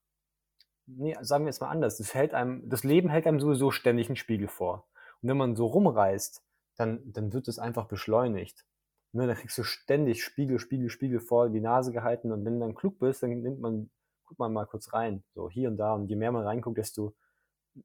nee, 0.86 1.16
sagen 1.20 1.44
wir 1.44 1.50
jetzt 1.50 1.60
mal 1.60 1.68
anders, 1.68 1.98
das, 1.98 2.14
hält 2.14 2.34
einem, 2.34 2.68
das 2.68 2.84
Leben 2.84 3.08
hält 3.08 3.26
einem 3.26 3.40
sowieso 3.40 3.70
ständig 3.70 4.08
einen 4.08 4.16
Spiegel 4.16 4.48
vor. 4.48 4.86
Und 5.22 5.28
wenn 5.28 5.36
man 5.36 5.56
so 5.56 5.66
rumreist, 5.66 6.42
dann, 6.76 7.00
dann 7.12 7.32
wird 7.32 7.48
es 7.48 7.58
einfach 7.58 7.86
beschleunigt. 7.86 8.64
Ne, 9.12 9.26
da 9.28 9.34
kriegst 9.34 9.56
du 9.58 9.62
ständig 9.62 10.24
Spiegel, 10.24 10.58
Spiegel, 10.58 10.88
Spiegel 10.88 11.20
vor 11.20 11.48
die 11.48 11.60
Nase 11.60 11.92
gehalten 11.92 12.32
und 12.32 12.44
wenn 12.44 12.54
du 12.54 12.66
dann 12.66 12.74
klug 12.74 12.98
bist, 12.98 13.22
dann 13.22 13.30
nimmt 13.42 13.60
man, 13.60 13.90
guckt 14.24 14.40
man 14.40 14.52
mal 14.52 14.66
kurz 14.66 14.92
rein, 14.92 15.22
so 15.34 15.48
hier 15.48 15.68
und 15.68 15.76
da 15.76 15.94
und 15.94 16.08
je 16.08 16.16
mehr 16.16 16.32
man 16.32 16.42
reinguckt, 16.42 16.78
desto 16.78 17.14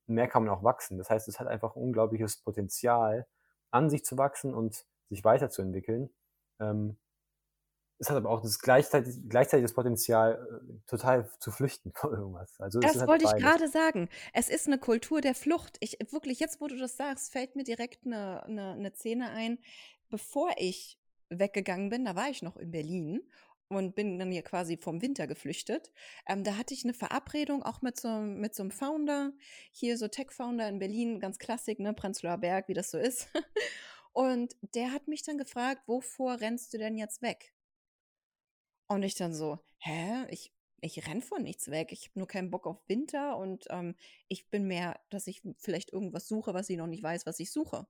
mehr 0.07 0.27
kann 0.27 0.43
man 0.43 0.53
auch 0.53 0.63
wachsen. 0.63 0.97
Das 0.97 1.09
heißt, 1.09 1.27
es 1.27 1.39
hat 1.39 1.47
einfach 1.47 1.75
unglaubliches 1.75 2.37
Potenzial, 2.37 3.27
an 3.71 3.91
sich 3.91 4.03
zu 4.05 4.17
wachsen 4.17 4.55
und 4.55 4.85
sich 5.09 5.23
weiterzuentwickeln. 5.23 6.09
Ähm, 6.59 6.97
es 7.99 8.09
hat 8.09 8.15
aber 8.15 8.29
auch 8.29 8.41
das 8.41 8.59
gleichzeitig, 8.59 9.15
gleichzeitig 9.27 9.65
das 9.65 9.73
Potenzial, 9.73 10.63
äh, 10.63 10.89
total 10.89 11.29
zu 11.39 11.51
flüchten 11.51 11.91
vor 11.95 12.11
irgendwas. 12.11 12.59
Also 12.59 12.79
das 12.79 13.05
wollte 13.05 13.25
ich 13.25 13.35
gerade 13.35 13.67
sagen. 13.67 14.09
Es 14.33 14.49
ist 14.49 14.67
eine 14.67 14.77
Kultur 14.77 15.21
der 15.21 15.35
Flucht. 15.35 15.77
Ich 15.81 15.97
wirklich, 16.11 16.39
jetzt 16.39 16.61
wo 16.61 16.67
du 16.67 16.77
das 16.77 16.95
sagst, 16.97 17.31
fällt 17.31 17.55
mir 17.55 17.63
direkt 17.63 18.05
eine, 18.05 18.43
eine, 18.43 18.71
eine 18.71 18.91
Szene 18.93 19.29
ein. 19.31 19.59
Bevor 20.09 20.51
ich 20.57 20.97
weggegangen 21.29 21.89
bin, 21.89 22.05
da 22.05 22.15
war 22.15 22.29
ich 22.29 22.41
noch 22.41 22.57
in 22.57 22.71
Berlin 22.71 23.21
und 23.67 23.93
bin 23.93 24.17
dann 24.17 24.31
hier 24.31 24.41
quasi 24.41 24.77
vom 24.77 25.01
Winter 25.01 25.27
geflüchtet. 25.27 25.91
Ähm, 26.27 26.43
da 26.43 26.57
hatte 26.57 26.73
ich 26.73 26.85
eine 26.85 26.93
Verabredung 26.93 27.61
auch 27.61 27.81
mit 27.81 27.99
so, 27.99 28.09
mit 28.09 28.55
so 28.55 28.63
einem 28.63 28.71
Founder, 28.71 29.33
hier 29.71 29.97
so 29.97 30.07
Tech-Founder 30.07 30.67
in 30.67 30.79
Berlin, 30.79 31.19
ganz 31.19 31.37
klassisch, 31.37 31.77
ne, 31.77 31.93
Prenzlauer 31.93 32.39
Berg, 32.39 32.67
wie 32.67 32.73
das 32.73 32.89
so 32.89 32.97
ist. 32.97 33.27
Und 34.13 34.55
der 34.73 34.91
hat 34.91 35.07
mich 35.07 35.21
dann 35.21 35.37
gefragt, 35.37 35.83
wovor 35.85 36.39
rennst 36.41 36.73
du 36.73 36.79
denn 36.79 36.97
jetzt 36.97 37.21
weg? 37.21 37.53
Und 38.89 39.03
ich 39.03 39.15
dann 39.15 39.33
so, 39.33 39.59
hä? 39.77 40.25
Ich, 40.29 40.51
ich 40.81 41.07
renn 41.07 41.21
vor 41.21 41.39
nichts 41.39 41.69
weg. 41.69 41.91
Ich 41.91 42.09
habe 42.09 42.19
nur 42.19 42.27
keinen 42.27 42.49
Bock 42.49 42.65
auf 42.65 42.81
Winter 42.87 43.37
und 43.37 43.67
ähm, 43.69 43.95
ich 44.27 44.49
bin 44.49 44.67
mehr, 44.67 44.99
dass 45.09 45.27
ich 45.27 45.41
vielleicht 45.57 45.93
irgendwas 45.93 46.27
suche, 46.27 46.53
was 46.53 46.69
ich 46.69 46.77
noch 46.77 46.87
nicht 46.87 47.03
weiß, 47.03 47.25
was 47.25 47.39
ich 47.39 47.51
suche. 47.51 47.87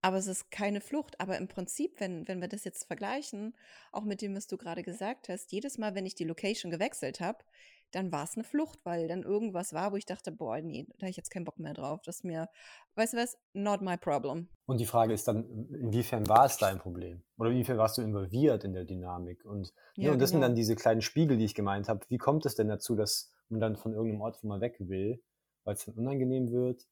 Aber 0.00 0.16
es 0.16 0.26
ist 0.26 0.50
keine 0.50 0.80
Flucht. 0.80 1.20
Aber 1.20 1.36
im 1.36 1.48
Prinzip, 1.48 2.00
wenn, 2.00 2.26
wenn 2.28 2.40
wir 2.40 2.48
das 2.48 2.64
jetzt 2.64 2.84
vergleichen, 2.84 3.54
auch 3.92 4.04
mit 4.04 4.22
dem, 4.22 4.34
was 4.34 4.46
du 4.46 4.56
gerade 4.56 4.82
gesagt 4.82 5.28
hast, 5.28 5.52
jedes 5.52 5.76
Mal, 5.76 5.94
wenn 5.94 6.06
ich 6.06 6.14
die 6.14 6.24
Location 6.24 6.70
gewechselt 6.70 7.20
habe, 7.20 7.44
dann 7.92 8.12
war 8.12 8.24
es 8.24 8.34
eine 8.36 8.44
Flucht, 8.44 8.84
weil 8.84 9.08
dann 9.08 9.22
irgendwas 9.22 9.72
war, 9.72 9.92
wo 9.92 9.96
ich 9.96 10.06
dachte, 10.06 10.32
boah, 10.32 10.60
nee, 10.60 10.86
da 10.98 11.02
habe 11.02 11.10
ich 11.10 11.16
jetzt 11.16 11.30
keinen 11.30 11.44
Bock 11.44 11.58
mehr 11.58 11.74
drauf. 11.74 12.00
Das 12.04 12.16
ist 12.16 12.24
mir, 12.24 12.48
weißt 12.96 13.14
du 13.14 13.16
was, 13.18 13.38
not 13.52 13.80
my 13.80 13.96
problem. 13.96 14.48
Und 14.66 14.80
die 14.80 14.86
Frage 14.86 15.14
ist 15.14 15.26
dann, 15.28 15.68
inwiefern 15.70 16.28
war 16.28 16.44
es 16.46 16.58
dein 16.58 16.78
Problem? 16.78 17.22
Oder 17.38 17.50
inwiefern 17.50 17.78
warst 17.78 17.98
du 17.98 18.02
involviert 18.02 18.64
in 18.64 18.74
der 18.74 18.84
Dynamik? 18.84 19.44
Und, 19.44 19.72
ja, 19.96 20.06
ja 20.06 20.12
und 20.12 20.18
das 20.20 20.30
genau. 20.30 20.40
sind 20.40 20.48
dann 20.50 20.56
diese 20.56 20.76
kleinen 20.76 21.00
Spiegel, 21.00 21.38
die 21.38 21.44
ich 21.44 21.54
gemeint 21.54 21.88
habe. 21.88 22.04
Wie 22.08 22.18
kommt 22.18 22.44
es 22.46 22.54
denn 22.54 22.68
dazu, 22.68 22.94
dass 22.94 23.32
man 23.48 23.60
dann 23.60 23.76
von 23.76 23.92
irgendeinem 23.92 24.20
Ort 24.22 24.36
von 24.36 24.48
mal 24.48 24.60
weg 24.60 24.76
will, 24.80 25.22
weil 25.64 25.74
es 25.74 25.84
dann 25.84 25.94
unangenehm 25.94 26.50
wird? 26.50 26.86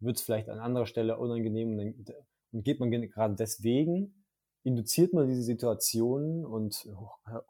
Wird 0.00 0.16
es 0.16 0.22
vielleicht 0.22 0.48
an 0.48 0.60
anderer 0.60 0.86
Stelle 0.86 1.18
unangenehm 1.18 1.70
und, 1.70 1.78
dann, 1.78 2.16
und 2.52 2.64
geht 2.64 2.78
man 2.78 2.90
gerade 2.90 3.34
deswegen 3.34 4.17
induziert 4.64 5.12
man 5.12 5.28
diese 5.28 5.42
Situationen 5.42 6.44
und 6.44 6.88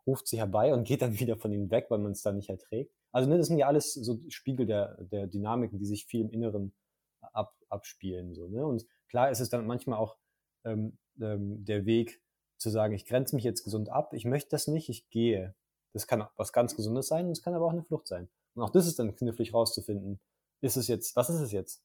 ruft 0.07 0.29
sie 0.29 0.38
herbei 0.38 0.73
und 0.73 0.85
geht 0.85 1.03
dann 1.03 1.18
wieder 1.21 1.37
von 1.37 1.53
ihnen 1.53 1.71
weg, 1.71 1.87
weil 1.88 1.99
man 1.99 2.12
es 2.12 2.23
dann 2.23 2.37
nicht 2.37 2.51
erträgt. 2.51 2.92
Also 3.12 3.29
ne, 3.29 3.38
das 3.38 3.47
sind 3.47 3.59
ja 3.59 3.66
alles 3.66 3.94
so 3.94 4.18
Spiegel 4.29 4.66
der, 4.66 5.03
der 5.05 5.27
Dynamiken, 5.27 5.79
die 5.79 5.87
sich 5.87 6.07
viel 6.07 6.21
im 6.21 6.31
Inneren 6.31 6.75
ab, 7.21 7.55
abspielen. 7.68 8.35
So, 8.35 8.49
ne? 8.49 8.66
Und 8.66 8.87
klar 9.09 9.31
ist 9.31 9.40
es 9.40 9.49
dann 9.49 9.66
manchmal 9.66 9.99
auch 9.99 10.16
ähm, 10.64 10.99
ähm, 11.21 11.64
der 11.64 11.87
Weg 11.87 12.21
zu 12.59 12.71
sagen, 12.71 12.94
ich 12.94 13.07
grenze 13.07 13.35
mich 13.35 13.44
jetzt 13.44 13.64
gesund 13.64 13.88
ab, 13.88 14.12
ich 14.12 14.25
möchte 14.25 14.51
das 14.51 14.66
nicht, 14.66 14.88
ich 14.88 15.09
gehe. 15.11 15.55
Das 15.94 16.07
kann 16.07 16.27
was 16.37 16.53
ganz 16.53 16.77
Gesundes 16.77 17.09
sein, 17.09 17.31
es 17.31 17.42
kann 17.42 17.55
aber 17.55 17.66
auch 17.66 17.73
eine 17.73 17.85
Flucht 17.85 18.07
sein. 18.07 18.29
Und 18.55 18.62
auch 18.62 18.71
das 18.71 18.87
ist 18.87 18.99
dann 18.99 19.14
knifflig 19.14 19.55
rauszufinden. 19.55 20.21
Ist 20.61 20.77
es 20.77 20.88
jetzt, 20.88 21.16
was 21.16 21.31
ist 21.31 21.40
es 21.40 21.53
jetzt? 21.53 21.83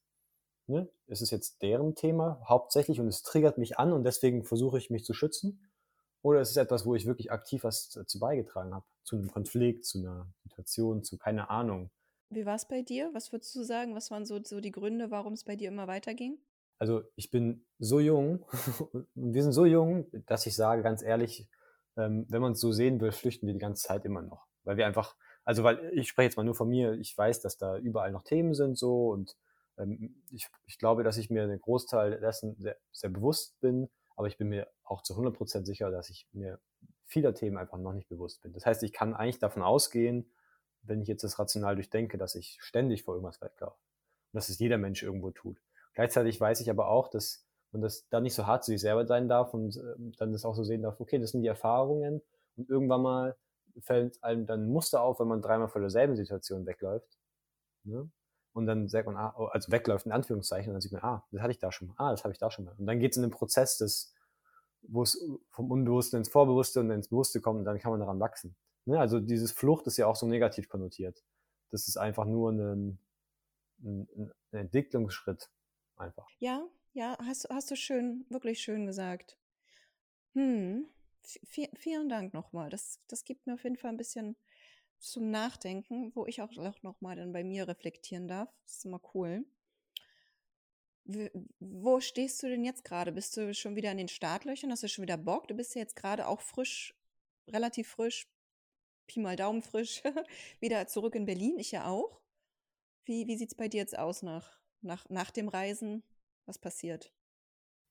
Ne, 0.67 0.89
ist 1.07 1.21
es 1.21 1.31
jetzt 1.31 1.61
deren 1.61 1.95
Thema 1.95 2.41
hauptsächlich 2.47 2.99
und 2.99 3.07
es 3.07 3.21
triggert 3.21 3.57
mich 3.57 3.77
an 3.77 3.93
und 3.93 4.03
deswegen 4.03 4.43
versuche 4.43 4.77
ich 4.77 4.89
mich 4.89 5.05
zu 5.05 5.13
schützen? 5.13 5.69
Oder 6.21 6.39
ist 6.39 6.51
es 6.51 6.57
etwas, 6.57 6.85
wo 6.85 6.95
ich 6.95 7.05
wirklich 7.05 7.31
aktiv 7.31 7.63
was 7.63 7.89
dazu 7.89 8.19
beigetragen 8.19 8.73
habe? 8.73 8.85
Zu 9.03 9.17
einem 9.17 9.29
Konflikt, 9.29 9.85
zu 9.85 9.99
einer 9.99 10.27
Situation, 10.43 11.03
zu 11.03 11.17
keine 11.17 11.49
Ahnung. 11.49 11.91
Wie 12.29 12.45
war 12.45 12.55
es 12.55 12.67
bei 12.67 12.81
dir? 12.81 13.09
Was 13.13 13.31
würdest 13.31 13.53
du 13.55 13.63
sagen? 13.63 13.93
Was 13.93 14.09
waren 14.09 14.25
so, 14.25 14.41
so 14.43 14.61
die 14.61 14.71
Gründe, 14.71 15.11
warum 15.11 15.33
es 15.33 15.43
bei 15.43 15.55
dir 15.55 15.67
immer 15.67 15.87
weiterging? 15.87 16.39
Also 16.79 17.03
ich 17.15 17.29
bin 17.29 17.65
so 17.77 17.99
jung 17.99 18.45
und 18.93 19.33
wir 19.33 19.43
sind 19.43 19.51
so 19.51 19.65
jung, 19.65 20.07
dass 20.25 20.45
ich 20.45 20.55
sage 20.55 20.81
ganz 20.81 21.03
ehrlich, 21.03 21.49
ähm, 21.97 22.25
wenn 22.29 22.41
man 22.41 22.53
es 22.53 22.59
so 22.59 22.71
sehen 22.71 22.99
will, 23.01 23.11
flüchten 23.11 23.45
wir 23.47 23.53
die 23.53 23.59
ganze 23.59 23.87
Zeit 23.87 24.05
immer 24.05 24.21
noch. 24.21 24.47
Weil 24.63 24.77
wir 24.77 24.87
einfach, 24.87 25.15
also 25.43 25.63
weil 25.63 25.91
ich 25.93 26.07
spreche 26.07 26.27
jetzt 26.27 26.37
mal 26.37 26.43
nur 26.43 26.55
von 26.55 26.69
mir, 26.69 26.93
ich 26.93 27.17
weiß, 27.17 27.41
dass 27.41 27.57
da 27.57 27.77
überall 27.77 28.11
noch 28.11 28.23
Themen 28.23 28.53
sind 28.53 28.77
so 28.77 29.09
und 29.09 29.35
ich, 30.29 30.47
ich 30.65 30.77
glaube, 30.77 31.03
dass 31.03 31.17
ich 31.17 31.29
mir 31.29 31.43
einen 31.43 31.59
Großteil 31.59 32.19
dessen 32.19 32.55
sehr, 32.59 32.77
sehr 32.91 33.09
bewusst 33.09 33.59
bin, 33.59 33.89
aber 34.15 34.27
ich 34.27 34.37
bin 34.37 34.49
mir 34.49 34.67
auch 34.83 35.01
zu 35.01 35.15
100% 35.15 35.65
sicher, 35.65 35.89
dass 35.89 36.09
ich 36.09 36.27
mir 36.31 36.59
vieler 37.05 37.33
Themen 37.33 37.57
einfach 37.57 37.77
noch 37.77 37.93
nicht 37.93 38.09
bewusst 38.09 38.41
bin. 38.41 38.53
Das 38.53 38.65
heißt, 38.65 38.83
ich 38.83 38.93
kann 38.93 39.13
eigentlich 39.13 39.39
davon 39.39 39.63
ausgehen, 39.63 40.31
wenn 40.83 41.01
ich 41.01 41.07
jetzt 41.07 41.23
das 41.23 41.39
rational 41.39 41.75
durchdenke, 41.75 42.17
dass 42.17 42.35
ich 42.35 42.57
ständig 42.61 43.03
vor 43.03 43.15
irgendwas 43.15 43.41
weglaufe. 43.41 43.77
Und 44.31 44.37
dass 44.37 44.49
es 44.49 44.59
jeder 44.59 44.77
Mensch 44.77 45.03
irgendwo 45.03 45.31
tut. 45.31 45.61
Gleichzeitig 45.93 46.39
weiß 46.39 46.59
ich 46.61 46.69
aber 46.69 46.87
auch, 46.87 47.07
dass 47.07 47.45
man 47.71 47.81
das 47.81 48.07
dann 48.09 48.23
nicht 48.23 48.35
so 48.35 48.45
hart 48.45 48.63
zu 48.63 48.71
sich 48.71 48.81
selber 48.81 49.05
sein 49.05 49.27
darf 49.27 49.53
und 49.53 49.77
ähm, 49.77 50.13
dann 50.17 50.31
das 50.31 50.45
auch 50.45 50.55
so 50.55 50.63
sehen 50.63 50.81
darf, 50.81 50.99
okay, 50.99 51.19
das 51.19 51.31
sind 51.31 51.41
die 51.41 51.47
Erfahrungen 51.47 52.21
und 52.55 52.69
irgendwann 52.69 53.01
mal 53.01 53.37
fällt 53.79 54.23
einem 54.23 54.45
dann 54.45 54.65
ein 54.65 54.69
Muster 54.69 55.01
auf, 55.01 55.19
wenn 55.19 55.27
man 55.27 55.41
dreimal 55.41 55.67
vor 55.67 55.81
derselben 55.81 56.15
Situation 56.15 56.65
wegläuft. 56.65 57.17
Ne? 57.83 58.09
Und 58.53 58.65
dann 58.67 58.87
sagt 58.87 59.07
man, 59.07 59.17
ah, 59.17 59.33
oh, 59.37 59.45
also 59.45 59.71
wegläuft 59.71 60.05
in 60.05 60.11
Anführungszeichen, 60.11 60.69
und 60.69 60.75
dann 60.75 60.81
sieht 60.81 60.91
man, 60.91 61.01
ah, 61.01 61.27
das 61.31 61.41
hatte 61.41 61.51
ich 61.51 61.59
da 61.59 61.71
schon 61.71 61.89
mal, 61.89 61.95
ah, 61.97 62.11
das 62.11 62.23
habe 62.23 62.31
ich 62.31 62.37
da 62.37 62.51
schon 62.51 62.65
mal. 62.65 62.75
Und 62.77 62.85
dann 62.85 62.99
geht 62.99 63.11
es 63.11 63.17
in 63.17 63.23
den 63.23 63.31
Prozess 63.31 63.77
des, 63.77 64.13
wo 64.83 65.03
es 65.03 65.23
vom 65.49 65.71
Unbewussten 65.71 66.17
ins 66.17 66.29
Vorbewusste 66.29 66.79
und 66.79 66.89
ins 66.91 67.07
Bewusste 67.07 67.41
kommt 67.41 67.59
und 67.59 67.65
dann 67.65 67.79
kann 67.79 67.91
man 67.91 67.99
daran 67.99 68.19
wachsen. 68.19 68.55
Ne? 68.85 68.99
Also 68.99 69.19
dieses 69.19 69.51
Flucht 69.51 69.87
ist 69.87 69.97
ja 69.97 70.07
auch 70.07 70.15
so 70.15 70.27
negativ 70.27 70.69
konnotiert. 70.69 71.23
Das 71.71 71.87
ist 71.87 71.97
einfach 71.97 72.25
nur 72.25 72.51
ein, 72.51 72.99
ein, 73.83 74.07
ein 74.51 74.57
Entwicklungsschritt 74.57 75.49
einfach. 75.95 76.27
Ja, 76.39 76.67
ja, 76.93 77.17
hast, 77.25 77.49
hast 77.49 77.71
du 77.71 77.75
schön, 77.75 78.25
wirklich 78.29 78.61
schön 78.61 78.85
gesagt. 78.85 79.37
Hm, 80.33 80.85
v 81.23 81.63
vielen 81.75 82.09
Dank 82.09 82.33
nochmal. 82.33 82.69
Das, 82.69 82.99
das 83.07 83.23
gibt 83.23 83.47
mir 83.47 83.53
auf 83.53 83.63
jeden 83.63 83.77
Fall 83.77 83.91
ein 83.91 83.97
bisschen 83.97 84.35
zum 85.03 85.29
Nachdenken, 85.29 86.11
wo 86.15 86.25
ich 86.25 86.41
auch, 86.41 86.57
auch 86.57 86.81
nochmal 86.81 87.15
dann 87.15 87.33
bei 87.33 87.43
mir 87.43 87.67
reflektieren 87.67 88.27
darf. 88.27 88.49
Das 88.63 88.77
ist 88.77 88.85
immer 88.85 89.01
cool. 89.13 89.45
Wo 91.59 91.99
stehst 91.99 92.41
du 92.41 92.47
denn 92.47 92.63
jetzt 92.63 92.85
gerade? 92.85 93.11
Bist 93.11 93.35
du 93.35 93.53
schon 93.53 93.75
wieder 93.75 93.91
in 93.91 93.97
den 93.97 94.07
Startlöchern? 94.07 94.71
Hast 94.71 94.83
du 94.83 94.87
schon 94.87 95.03
wieder 95.03 95.17
Bock? 95.17 95.49
Du 95.49 95.55
bist 95.55 95.75
ja 95.75 95.81
jetzt 95.81 95.97
gerade 95.97 96.27
auch 96.27 96.39
frisch, 96.39 96.95
relativ 97.49 97.89
frisch, 97.89 98.29
Pi 99.05 99.19
mal 99.19 99.35
Daumen 99.35 99.61
frisch, 99.61 100.01
wieder 100.61 100.87
zurück 100.87 101.15
in 101.15 101.25
Berlin. 101.25 101.59
Ich 101.59 101.71
ja 101.71 101.85
auch. 101.87 102.21
Wie, 103.03 103.27
wie 103.27 103.35
sieht 103.35 103.51
es 103.51 103.55
bei 103.55 103.67
dir 103.67 103.81
jetzt 103.81 103.99
aus 103.99 104.23
nach, 104.23 104.61
nach, 104.81 105.09
nach 105.09 105.31
dem 105.31 105.49
Reisen? 105.49 106.03
Was 106.45 106.57
passiert? 106.57 107.11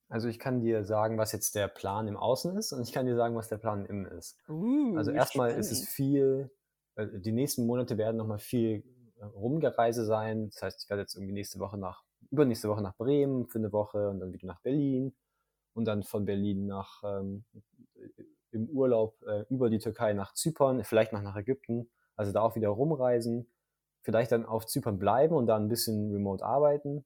Also 0.09 0.29
ich 0.29 0.39
kann 0.39 0.61
dir 0.61 0.85
sagen, 0.85 1.19
was 1.19 1.33
jetzt 1.33 1.55
der 1.55 1.69
Plan 1.69 2.09
im 2.09 2.17
Außen 2.17 2.57
ist 2.57 2.73
und 2.73 2.83
ich 2.83 2.93
kann 2.93 3.05
dir 3.05 3.17
sagen, 3.17 3.37
was 3.37 3.49
der 3.49 3.59
Plan 3.59 3.85
im 3.85 4.07
Innen 4.07 4.19
ist. 4.19 4.39
Uh, 4.49 4.97
also 4.97 5.11
erstmal 5.11 5.53
ist 5.53 5.71
es 5.71 5.87
viel 5.87 6.51
die 6.97 7.33
nächsten 7.33 7.67
Monate 7.67 7.99
werden 7.99 8.17
nochmal 8.17 8.39
viel 8.39 8.85
äh, 9.19 9.25
Rumgereise 9.25 10.05
sein. 10.05 10.51
Das 10.51 10.63
heißt, 10.63 10.85
ich 10.85 10.91
werde 10.91 11.03
jetzt 11.03 11.15
irgendwie 11.15 11.33
nächste 11.33 11.59
Woche 11.59 11.79
nach, 11.79 12.03
übernächste 12.31 12.69
Woche 12.69 12.83
nach 12.83 12.97
Bremen 12.97 13.47
für 13.47 13.59
eine 13.59 13.73
Woche 13.73 14.11
und 14.11 14.21
dann 14.21 14.33
wieder 14.33 14.47
nach 14.47 14.61
Berlin 14.61 15.15
und 15.75 15.87
dann 15.87 16.03
von 16.03 16.25
Berlin 16.25 16.67
nach 16.67 17.03
ähm, 17.05 17.45
im 18.51 18.69
Urlaub 18.69 19.21
äh, 19.23 19.45
über 19.49 19.71
die 19.71 19.79
Türkei 19.79 20.13
nach 20.13 20.35
Zypern, 20.35 20.85
vielleicht 20.85 21.13
noch 21.13 21.23
nach 21.23 21.37
Ägypten, 21.37 21.91
also 22.17 22.33
da 22.33 22.43
auch 22.43 22.55
wieder 22.55 22.69
rumreisen, 22.69 23.51
vielleicht 24.03 24.33
dann 24.33 24.45
auf 24.45 24.67
Zypern 24.67 24.99
bleiben 24.99 25.35
und 25.35 25.47
dann 25.47 25.65
ein 25.65 25.69
bisschen 25.69 26.13
remote 26.13 26.45
arbeiten 26.45 27.05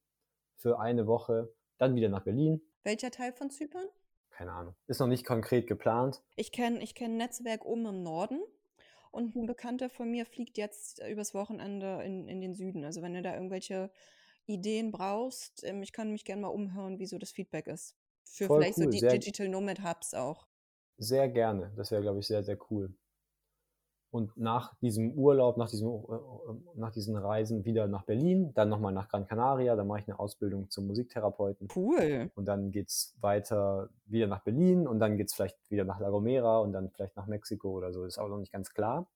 für 0.57 0.81
eine 0.81 1.07
Woche, 1.07 1.53
dann 1.79 1.95
wieder 1.95 2.09
nach 2.09 2.23
Berlin. 2.23 2.61
Welcher 2.83 3.11
Teil 3.11 3.33
von 3.33 3.51
Zypern? 3.51 3.87
Keine 4.31 4.53
Ahnung. 4.53 4.75
Ist 4.87 5.01
noch 5.01 5.07
nicht 5.07 5.25
konkret 5.25 5.67
geplant. 5.67 6.23
Ich 6.35 6.53
kenne 6.53 6.83
ich 6.83 6.95
kenn 6.95 7.17
Netzwerk 7.17 7.65
oben 7.65 7.87
im 7.87 8.03
Norden 8.03 8.41
und 9.11 9.37
ein 9.37 9.47
Bekannter 9.47 9.91
von 9.91 10.11
mir 10.11 10.27
fliegt 10.27 10.59
jetzt 10.59 11.03
übers 11.07 11.35
Wochenende 11.35 12.03
in, 12.05 12.29
in 12.29 12.41
den 12.41 12.55
Süden. 12.55 12.85
Also 12.85 13.03
wenn 13.03 13.15
du 13.15 13.23
da 13.23 13.35
irgendwelche 13.35 13.91
Ideen 14.47 14.93
brauchst, 14.93 15.65
ähm, 15.65 15.83
ich 15.83 15.93
kann 15.93 16.13
mich 16.13 16.25
gerne 16.25 16.43
mal 16.43 16.49
umhören, 16.49 16.99
wie 16.99 17.07
so 17.07 17.19
das 17.19 17.33
Feedback 17.33 17.67
ist. 17.69 17.97
Für 18.25 18.47
Voll 18.47 18.51
vielleicht 18.51 18.79
so 18.79 18.87
cool, 18.87 18.91
die 18.93 18.99
sehr, 18.99 19.09
Digital 19.09 19.49
Nomad 19.49 19.83
Hubs 19.85 20.15
auch. 20.15 20.47
sehr 20.99 21.29
gerne. 21.31 21.73
Das 21.77 21.91
wäre, 21.91 22.03
glaube 22.03 22.19
ich, 22.21 22.27
sehr, 22.27 22.43
sehr 22.43 22.59
cool. 22.71 22.95
Und 24.17 24.35
nach 24.39 24.75
diesem 24.77 25.13
Urlaub, 25.13 25.59
nach, 25.59 25.69
diesem, 25.69 25.89
äh, 25.89 26.19
nach 26.75 26.91
diesen 26.91 27.17
Reisen 27.17 27.67
wieder 27.67 27.87
nach 27.87 28.05
Berlin, 28.05 28.55
dann 28.55 28.71
nochmal 28.71 28.95
nach 28.95 29.11
Gran 29.11 29.27
Canaria, 29.27 29.77
dann 29.77 29.87
mache 29.87 29.99
ich 29.99 30.09
eine 30.09 30.19
Ausbildung 30.19 30.71
zum 30.71 30.87
Musiktherapeuten. 30.87 31.69
Cool. 31.77 32.31
Und 32.35 32.47
dann 32.47 32.71
geht's 32.71 33.15
weiter 33.21 33.91
wieder 34.07 34.27
nach 34.27 34.43
Berlin 34.43 34.89
und 34.89 35.01
dann 35.01 35.19
geht's 35.19 35.35
vielleicht 35.35 35.59
wieder 35.71 35.85
nach 35.85 36.01
La 36.01 36.09
Gomera 36.09 36.61
und 36.61 36.73
dann 36.73 36.89
vielleicht 36.89 37.15
nach 37.15 37.27
Mexiko 37.27 37.73
oder 37.73 37.93
so. 37.93 38.05
Das 38.05 38.15
ist 38.15 38.19
auch 38.19 38.29
noch 38.29 38.39
nicht 38.39 38.53
ganz 38.53 38.73
klar. 38.73 39.07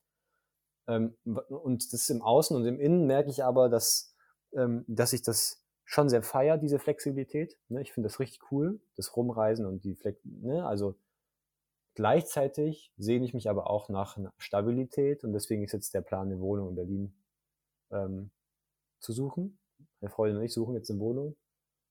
Ähm, 0.86 1.14
und 1.24 1.94
das 1.94 2.02
ist 2.02 2.10
im 2.10 2.20
Außen 2.20 2.54
und 2.54 2.66
im 2.66 2.78
Innen 2.78 3.06
merke 3.06 3.30
ich 3.30 3.42
aber, 3.42 3.70
dass, 3.70 4.14
ähm, 4.52 4.84
dass 4.86 5.14
ich 5.14 5.22
das 5.22 5.64
schon 5.86 6.10
sehr 6.10 6.22
feier, 6.22 6.58
diese 6.58 6.78
Flexibilität. 6.78 7.56
Ne? 7.70 7.80
Ich 7.80 7.94
finde 7.94 8.10
das 8.10 8.20
richtig 8.20 8.52
cool, 8.52 8.82
das 8.96 9.16
Rumreisen 9.16 9.64
und 9.64 9.82
die 9.82 9.94
Flex, 9.94 10.20
ne? 10.24 10.66
also 10.66 10.94
Gleichzeitig 11.94 12.92
sehne 12.96 13.24
ich 13.24 13.34
mich 13.34 13.50
aber 13.50 13.68
auch 13.68 13.88
nach 13.88 14.16
Stabilität 14.38 15.24
und 15.24 15.32
deswegen 15.32 15.64
ist 15.64 15.72
jetzt 15.72 15.92
der 15.92 16.02
Plan, 16.02 16.28
eine 16.28 16.40
Wohnung 16.40 16.70
in 16.70 16.74
Berlin 16.76 17.14
ähm, 17.90 18.30
zu 19.00 19.12
suchen. 19.12 19.58
Meine 20.00 20.10
Freundin 20.10 20.38
und 20.38 20.44
ich 20.44 20.52
suchen 20.52 20.74
jetzt 20.74 20.90
eine 20.90 21.00
Wohnung, 21.00 21.36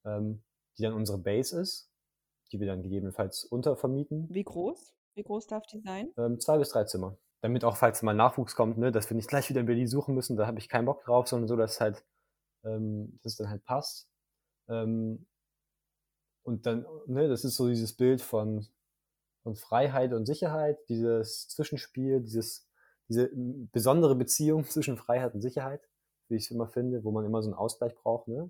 ähm, 0.05 0.41
die 0.77 0.83
dann 0.83 0.93
unsere 0.93 1.17
Base 1.17 1.59
ist, 1.59 1.91
die 2.51 2.59
wir 2.59 2.67
dann 2.67 2.81
gegebenenfalls 2.81 3.43
untervermieten. 3.43 4.27
Wie 4.29 4.43
groß? 4.43 4.95
Wie 5.15 5.23
groß 5.23 5.47
darf 5.47 5.65
die 5.67 5.81
sein? 5.81 6.11
Ähm, 6.17 6.39
zwei 6.39 6.57
bis 6.57 6.69
drei 6.69 6.85
Zimmer. 6.85 7.17
Damit 7.41 7.63
auch, 7.63 7.77
falls 7.77 8.01
mal 8.01 8.13
Nachwuchs 8.13 8.55
kommt, 8.55 8.77
ne, 8.77 8.91
dass 8.91 9.09
wir 9.09 9.15
nicht 9.15 9.29
gleich 9.29 9.49
wieder 9.49 9.61
in 9.61 9.65
Berlin 9.65 9.87
suchen 9.87 10.15
müssen, 10.15 10.37
da 10.37 10.47
habe 10.47 10.59
ich 10.59 10.69
keinen 10.69 10.85
Bock 10.85 11.03
drauf, 11.03 11.27
sondern 11.27 11.47
so, 11.47 11.55
dass 11.55 11.79
halt, 11.81 12.05
ähm, 12.63 13.19
dass 13.23 13.33
es 13.33 13.37
dann 13.37 13.49
halt 13.49 13.63
passt. 13.63 14.09
Ähm, 14.67 15.25
und 16.43 16.65
dann, 16.65 16.85
ne, 17.05 17.27
das 17.27 17.43
ist 17.43 17.55
so 17.55 17.67
dieses 17.67 17.93
Bild 17.93 18.21
von 18.21 18.67
von 19.43 19.55
Freiheit 19.55 20.13
und 20.13 20.25
Sicherheit, 20.25 20.77
dieses 20.89 21.47
Zwischenspiel, 21.49 22.21
dieses, 22.21 22.67
diese 23.07 23.29
besondere 23.33 24.15
Beziehung 24.15 24.63
zwischen 24.69 24.97
Freiheit 24.97 25.33
und 25.33 25.41
Sicherheit, 25.41 25.87
wie 26.27 26.35
ich 26.35 26.45
es 26.45 26.51
immer 26.51 26.67
finde, 26.67 27.03
wo 27.03 27.11
man 27.11 27.25
immer 27.25 27.41
so 27.41 27.49
einen 27.49 27.57
Ausgleich 27.57 27.95
braucht. 27.95 28.27
Ne? 28.27 28.49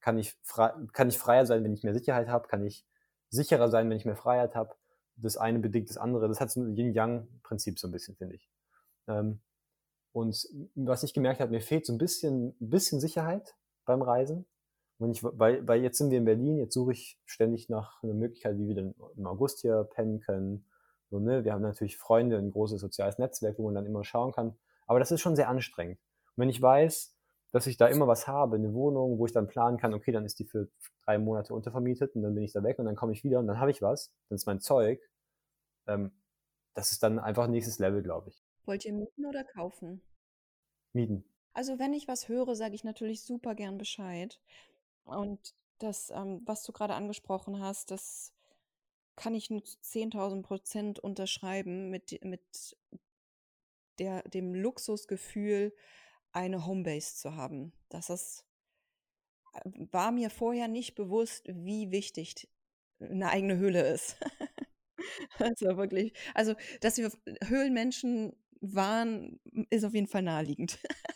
Kann, 0.00 0.18
ich 0.18 0.36
frei, 0.42 0.72
kann 0.92 1.08
ich 1.08 1.18
freier 1.18 1.46
sein, 1.46 1.64
wenn 1.64 1.74
ich 1.74 1.82
mehr 1.82 1.94
Sicherheit 1.94 2.28
habe? 2.28 2.48
Kann 2.48 2.64
ich 2.64 2.86
sicherer 3.30 3.70
sein, 3.70 3.88
wenn 3.88 3.96
ich 3.96 4.04
mehr 4.04 4.16
Freiheit 4.16 4.54
habe? 4.54 4.74
Das 5.16 5.36
eine 5.36 5.58
bedingt 5.58 5.90
das 5.90 5.98
andere. 5.98 6.28
Das 6.28 6.40
hat 6.40 6.50
so 6.50 6.60
ein 6.60 6.74
Yin-Yang-Prinzip 6.74 7.78
so 7.78 7.88
ein 7.88 7.92
bisschen, 7.92 8.16
finde 8.16 8.36
ich. 8.36 8.48
Ähm, 9.06 9.40
und 10.12 10.46
was 10.74 11.02
ich 11.02 11.14
gemerkt 11.14 11.40
habe, 11.40 11.50
mir 11.50 11.60
fehlt 11.60 11.86
so 11.86 11.92
ein 11.92 11.98
bisschen, 11.98 12.54
ein 12.60 12.70
bisschen 12.70 13.00
Sicherheit 13.00 13.54
beim 13.84 14.02
Reisen. 14.02 14.46
Und 14.98 15.10
ich, 15.10 15.24
weil, 15.24 15.66
weil 15.66 15.82
jetzt 15.82 15.98
sind 15.98 16.10
wir 16.10 16.18
in 16.18 16.24
Berlin, 16.24 16.58
jetzt 16.58 16.74
suche 16.74 16.92
ich 16.92 17.18
ständig 17.24 17.68
nach 17.68 18.02
einer 18.02 18.14
Möglichkeit, 18.14 18.58
wie 18.58 18.68
wir 18.68 18.74
dann 18.74 18.94
im 19.16 19.26
August 19.26 19.60
hier 19.60 19.84
pennen 19.84 20.20
können. 20.20 20.64
So, 21.10 21.18
ne? 21.18 21.44
Wir 21.44 21.52
haben 21.52 21.62
natürlich 21.62 21.98
Freunde, 21.98 22.38
ein 22.38 22.50
großes 22.50 22.80
soziales 22.80 23.18
Netzwerk, 23.18 23.58
wo 23.58 23.64
man 23.64 23.74
dann 23.74 23.86
immer 23.86 24.04
schauen 24.04 24.32
kann. 24.32 24.56
Aber 24.86 24.98
das 24.98 25.10
ist 25.10 25.20
schon 25.20 25.36
sehr 25.36 25.48
anstrengend. 25.48 25.98
Und 26.36 26.42
wenn 26.42 26.48
ich 26.48 26.62
weiß, 26.62 27.16
dass 27.52 27.66
ich 27.66 27.76
da 27.76 27.86
immer 27.86 28.06
was 28.06 28.26
habe, 28.26 28.56
eine 28.56 28.72
Wohnung, 28.72 29.18
wo 29.18 29.26
ich 29.26 29.32
dann 29.32 29.46
planen 29.46 29.76
kann, 29.76 29.92
okay, 29.92 30.10
dann 30.10 30.24
ist 30.24 30.38
die 30.38 30.46
für 30.46 30.68
drei 31.04 31.18
Monate 31.18 31.54
untervermietet 31.54 32.14
und 32.16 32.22
dann 32.22 32.34
bin 32.34 32.44
ich 32.44 32.52
da 32.52 32.62
weg 32.62 32.78
und 32.78 32.86
dann 32.86 32.96
komme 32.96 33.12
ich 33.12 33.24
wieder 33.24 33.38
und 33.38 33.46
dann 33.46 33.60
habe 33.60 33.70
ich 33.70 33.82
was, 33.82 34.14
dann 34.28 34.36
ist 34.36 34.46
mein 34.46 34.60
Zeug. 34.60 35.00
Ähm, 35.86 36.12
das 36.74 36.92
ist 36.92 37.02
dann 37.02 37.18
einfach 37.18 37.48
nächstes 37.48 37.78
Level, 37.78 38.02
glaube 38.02 38.30
ich. 38.30 38.42
Wollt 38.64 38.84
ihr 38.84 38.94
mieten 38.94 39.26
oder 39.26 39.44
kaufen? 39.44 40.00
Mieten. 40.92 41.24
Also 41.52 41.78
wenn 41.78 41.92
ich 41.92 42.08
was 42.08 42.28
höre, 42.28 42.54
sage 42.54 42.74
ich 42.74 42.84
natürlich 42.84 43.22
super 43.22 43.54
gern 43.54 43.76
Bescheid. 43.76 44.40
Und 45.04 45.54
das, 45.78 46.10
ähm, 46.10 46.42
was 46.44 46.62
du 46.64 46.72
gerade 46.72 46.94
angesprochen 46.94 47.60
hast, 47.60 47.90
das 47.90 48.32
kann 49.16 49.34
ich 49.34 49.50
nur 49.50 49.64
zu 49.64 49.76
10.000 49.80 50.42
Prozent 50.42 50.98
unterschreiben 51.00 51.90
mit, 51.90 52.24
mit 52.24 52.76
der, 53.98 54.22
dem 54.28 54.54
Luxusgefühl, 54.54 55.74
eine 56.32 56.66
Homebase 56.66 57.16
zu 57.16 57.36
haben. 57.36 57.72
Das 57.88 58.10
ist, 58.10 58.44
äh, 59.54 59.70
war 59.92 60.12
mir 60.12 60.30
vorher 60.30 60.68
nicht 60.68 60.94
bewusst, 60.94 61.44
wie 61.48 61.90
wichtig 61.90 62.48
eine 63.00 63.28
eigene 63.28 63.56
Höhle 63.56 63.82
ist. 63.92 64.16
also 65.38 65.76
wirklich, 65.76 66.12
also 66.34 66.54
dass 66.80 66.98
wir 66.98 67.10
Höhlenmenschen 67.46 68.34
waren, 68.60 69.40
ist 69.70 69.84
auf 69.84 69.94
jeden 69.94 70.06
Fall 70.06 70.22
naheliegend. 70.22 70.78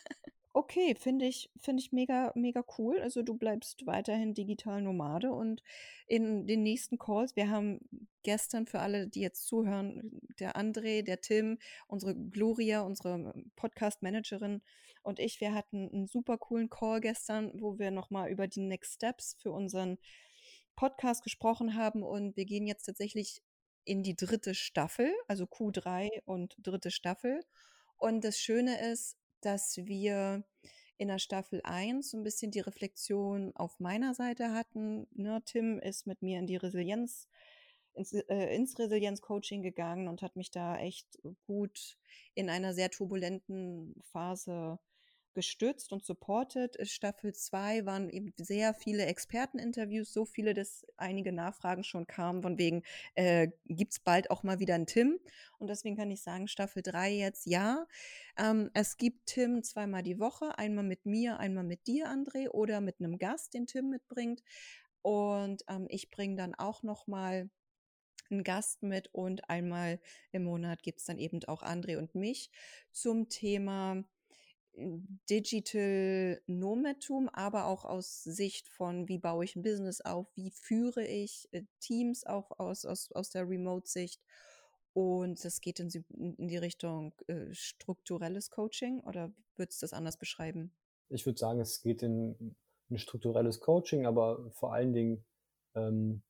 Okay, 0.56 0.94
finde 0.98 1.26
ich 1.26 1.50
finde 1.60 1.82
ich 1.82 1.92
mega 1.92 2.32
mega 2.34 2.64
cool. 2.78 2.98
Also, 3.00 3.22
du 3.22 3.34
bleibst 3.36 3.84
weiterhin 3.84 4.32
digital 4.32 4.80
Nomade 4.80 5.30
und 5.30 5.62
in 6.06 6.46
den 6.46 6.62
nächsten 6.62 6.96
Calls 6.96 7.36
wir 7.36 7.50
haben 7.50 7.80
gestern 8.22 8.66
für 8.66 8.80
alle, 8.80 9.06
die 9.06 9.20
jetzt 9.20 9.46
zuhören, 9.46 10.18
der 10.40 10.56
André, 10.56 11.02
der 11.02 11.20
Tim, 11.20 11.58
unsere 11.88 12.14
Gloria, 12.14 12.80
unsere 12.80 13.34
Podcast-Managerin 13.56 14.62
und 15.02 15.18
ich, 15.18 15.42
wir 15.42 15.52
hatten 15.52 15.90
einen 15.92 16.06
super 16.06 16.38
coolen 16.38 16.70
Call 16.70 17.02
gestern, 17.02 17.52
wo 17.60 17.78
wir 17.78 17.90
noch 17.90 18.08
mal 18.08 18.30
über 18.30 18.48
die 18.48 18.62
Next 18.62 18.94
Steps 18.94 19.36
für 19.38 19.52
unseren 19.52 19.98
Podcast 20.74 21.22
gesprochen 21.22 21.74
haben 21.74 22.02
und 22.02 22.34
wir 22.38 22.46
gehen 22.46 22.66
jetzt 22.66 22.84
tatsächlich 22.84 23.42
in 23.84 24.02
die 24.02 24.16
dritte 24.16 24.54
Staffel, 24.54 25.12
also 25.28 25.44
Q3 25.44 26.08
und 26.24 26.56
dritte 26.58 26.90
Staffel. 26.90 27.42
Und 27.98 28.24
das 28.24 28.38
Schöne 28.38 28.80
ist 28.90 29.18
dass 29.40 29.76
wir 29.78 30.44
in 30.98 31.08
der 31.08 31.18
Staffel 31.18 31.60
1 31.64 32.10
so 32.10 32.16
ein 32.16 32.22
bisschen 32.22 32.50
die 32.50 32.60
Reflexion 32.60 33.52
auf 33.54 33.78
meiner 33.80 34.14
Seite 34.14 34.52
hatten. 34.52 35.06
Ne, 35.12 35.42
Tim 35.44 35.78
ist 35.78 36.06
mit 36.06 36.22
mir 36.22 36.38
in 36.38 36.46
die 36.46 36.56
Resilienz, 36.56 37.28
ins, 37.94 38.12
äh, 38.12 38.54
ins 38.54 38.78
Resilienz-Coaching 38.78 39.62
gegangen 39.62 40.08
und 40.08 40.22
hat 40.22 40.36
mich 40.36 40.50
da 40.50 40.78
echt 40.78 41.18
gut 41.46 41.98
in 42.34 42.48
einer 42.48 42.74
sehr 42.74 42.90
turbulenten 42.90 43.94
Phase 44.10 44.78
gestützt 45.36 45.92
und 45.92 46.04
supportet. 46.04 46.76
Staffel 46.88 47.32
2 47.32 47.86
waren 47.86 48.08
eben 48.08 48.32
sehr 48.36 48.74
viele 48.74 49.06
Experteninterviews, 49.06 50.12
so 50.12 50.24
viele, 50.24 50.54
dass 50.54 50.84
einige 50.96 51.30
Nachfragen 51.30 51.84
schon 51.84 52.08
kamen, 52.08 52.42
von 52.42 52.58
wegen, 52.58 52.82
äh, 53.14 53.48
gibt 53.66 53.92
es 53.92 54.00
bald 54.00 54.30
auch 54.30 54.42
mal 54.42 54.58
wieder 54.58 54.74
einen 54.74 54.86
Tim? 54.86 55.20
Und 55.58 55.68
deswegen 55.68 55.96
kann 55.96 56.10
ich 56.10 56.22
sagen, 56.22 56.48
Staffel 56.48 56.82
3 56.82 57.12
jetzt 57.12 57.46
ja. 57.46 57.86
Ähm, 58.36 58.70
es 58.74 58.96
gibt 58.96 59.26
Tim 59.26 59.62
zweimal 59.62 60.02
die 60.02 60.18
Woche, 60.18 60.58
einmal 60.58 60.84
mit 60.84 61.06
mir, 61.06 61.38
einmal 61.38 61.64
mit 61.64 61.86
dir, 61.86 62.08
André, 62.08 62.48
oder 62.48 62.80
mit 62.80 62.98
einem 62.98 63.18
Gast, 63.18 63.54
den 63.54 63.66
Tim 63.66 63.90
mitbringt. 63.90 64.42
Und 65.02 65.62
ähm, 65.68 65.86
ich 65.90 66.10
bringe 66.10 66.36
dann 66.36 66.54
auch 66.54 66.82
noch 66.82 67.06
mal 67.06 67.50
einen 68.30 68.42
Gast 68.42 68.82
mit 68.82 69.12
und 69.12 69.48
einmal 69.48 70.00
im 70.32 70.44
Monat 70.44 70.82
gibt 70.82 70.98
es 70.98 71.04
dann 71.04 71.18
eben 71.18 71.44
auch 71.44 71.62
André 71.62 71.96
und 71.98 72.14
mich 72.14 72.50
zum 72.90 73.28
Thema 73.28 74.02
Digital 75.30 76.40
Nomadtum, 76.46 77.28
aber 77.30 77.66
auch 77.66 77.84
aus 77.84 78.22
Sicht 78.22 78.68
von, 78.68 79.08
wie 79.08 79.18
baue 79.18 79.44
ich 79.44 79.56
ein 79.56 79.62
Business 79.62 80.00
auf, 80.02 80.26
wie 80.34 80.50
führe 80.50 81.04
ich 81.04 81.48
äh, 81.52 81.62
Teams 81.80 82.26
auch 82.26 82.58
aus, 82.58 82.84
aus, 82.84 83.10
aus 83.12 83.30
der 83.30 83.48
Remote-Sicht. 83.48 84.20
Und 84.92 85.44
das 85.44 85.60
geht 85.60 85.80
in, 85.80 85.90
in 86.38 86.48
die 86.48 86.56
Richtung 86.56 87.14
äh, 87.26 87.52
strukturelles 87.52 88.50
Coaching 88.50 89.00
oder 89.00 89.32
würdest 89.56 89.82
du 89.82 89.84
das 89.84 89.92
anders 89.92 90.18
beschreiben? 90.18 90.72
Ich 91.08 91.24
würde 91.26 91.38
sagen, 91.38 91.60
es 91.60 91.82
geht 91.82 92.02
in 92.02 92.56
ein 92.90 92.98
strukturelles 92.98 93.60
Coaching, 93.60 94.06
aber 94.06 94.50
vor 94.52 94.72
allen 94.72 94.92
Dingen, 94.92 95.24
ähm, 95.74 96.22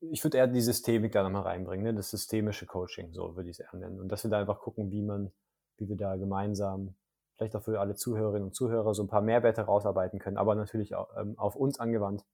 ich 0.00 0.22
würde 0.22 0.38
eher 0.38 0.46
die 0.46 0.60
Systemik 0.60 1.12
da 1.12 1.22
nochmal 1.22 1.42
reinbringen, 1.42 1.84
ne? 1.84 1.94
das 1.94 2.10
systemische 2.10 2.66
Coaching, 2.66 3.12
so 3.12 3.36
würde 3.36 3.48
ich 3.48 3.58
es 3.58 3.60
eher 3.60 3.74
nennen. 3.78 4.00
Und 4.00 4.08
dass 4.08 4.24
wir 4.24 4.30
da 4.30 4.40
einfach 4.40 4.60
gucken, 4.60 4.90
wie 4.90 5.02
man 5.02 5.32
wie 5.78 5.88
wir 5.88 5.96
da 5.96 6.16
gemeinsam 6.16 6.94
vielleicht 7.36 7.54
auch 7.54 7.62
für 7.62 7.80
alle 7.80 7.94
Zuhörerinnen 7.94 8.48
und 8.48 8.54
Zuhörer 8.54 8.94
so 8.94 9.02
ein 9.02 9.08
paar 9.08 9.20
Mehrwerte 9.20 9.62
rausarbeiten 9.62 10.18
können, 10.18 10.36
aber 10.36 10.54
natürlich 10.54 10.94
auch, 10.94 11.08
ähm, 11.18 11.38
auf 11.38 11.54
uns 11.56 11.78
angewandt 11.78 12.24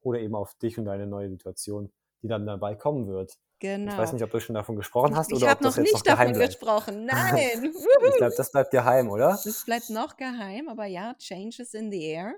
oder 0.00 0.18
eben 0.20 0.34
auf 0.34 0.54
dich 0.54 0.78
und 0.78 0.86
deine 0.86 1.06
neue 1.06 1.28
Situation, 1.28 1.92
die 2.22 2.28
dann 2.28 2.46
dabei 2.46 2.74
kommen 2.74 3.06
wird. 3.06 3.38
Genau. 3.58 3.92
Ich 3.92 3.98
weiß 3.98 4.12
nicht, 4.14 4.24
ob 4.24 4.30
du 4.30 4.40
schon 4.40 4.54
davon 4.54 4.76
gesprochen 4.76 5.14
hast 5.14 5.30
ich 5.30 5.36
oder 5.36 5.52
ob 5.52 5.60
das 5.60 5.76
jetzt 5.76 5.92
noch 5.92 6.02
geheim. 6.02 6.14
Ich 6.14 6.18
habe 6.18 6.32
noch 6.32 6.38
nicht 6.38 6.62
davon 6.62 6.86
gesprochen. 6.86 7.04
Nein. 7.04 7.74
ich 8.08 8.16
glaube, 8.16 8.34
das 8.34 8.50
bleibt 8.50 8.70
geheim, 8.70 9.10
oder? 9.10 9.38
Das 9.44 9.64
bleibt 9.66 9.90
noch 9.90 10.16
geheim, 10.16 10.68
aber 10.68 10.86
ja, 10.86 11.14
Changes 11.18 11.74
in 11.74 11.90
the 11.90 12.02
air. 12.02 12.34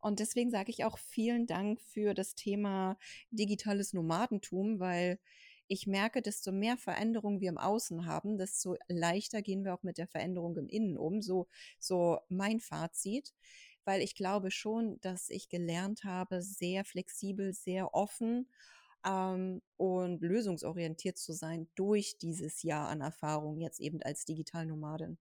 Und 0.00 0.20
deswegen 0.20 0.50
sage 0.50 0.70
ich 0.70 0.84
auch 0.84 0.96
vielen 0.96 1.46
Dank 1.46 1.80
für 1.80 2.14
das 2.14 2.34
Thema 2.34 2.96
digitales 3.32 3.92
Nomadentum, 3.92 4.78
weil 4.78 5.18
ich 5.70 5.86
merke, 5.86 6.20
desto 6.20 6.50
mehr 6.50 6.76
Veränderungen 6.76 7.40
wir 7.40 7.48
im 7.48 7.56
Außen 7.56 8.04
haben, 8.04 8.38
desto 8.38 8.76
leichter 8.88 9.40
gehen 9.40 9.64
wir 9.64 9.72
auch 9.72 9.84
mit 9.84 9.98
der 9.98 10.08
Veränderung 10.08 10.56
im 10.56 10.68
Innen 10.68 10.98
um. 10.98 11.22
So, 11.22 11.46
so 11.78 12.18
mein 12.28 12.58
Fazit, 12.58 13.32
weil 13.84 14.02
ich 14.02 14.16
glaube 14.16 14.50
schon, 14.50 15.00
dass 15.00 15.30
ich 15.30 15.48
gelernt 15.48 16.02
habe, 16.02 16.42
sehr 16.42 16.84
flexibel, 16.84 17.52
sehr 17.52 17.94
offen 17.94 18.48
ähm, 19.06 19.62
und 19.76 20.20
lösungsorientiert 20.20 21.16
zu 21.16 21.32
sein 21.32 21.68
durch 21.76 22.18
dieses 22.18 22.64
Jahr 22.64 22.88
an 22.88 23.00
Erfahrung 23.00 23.60
jetzt 23.60 23.78
eben 23.78 24.02
als 24.02 24.24
Digitalnomadin. 24.24 25.18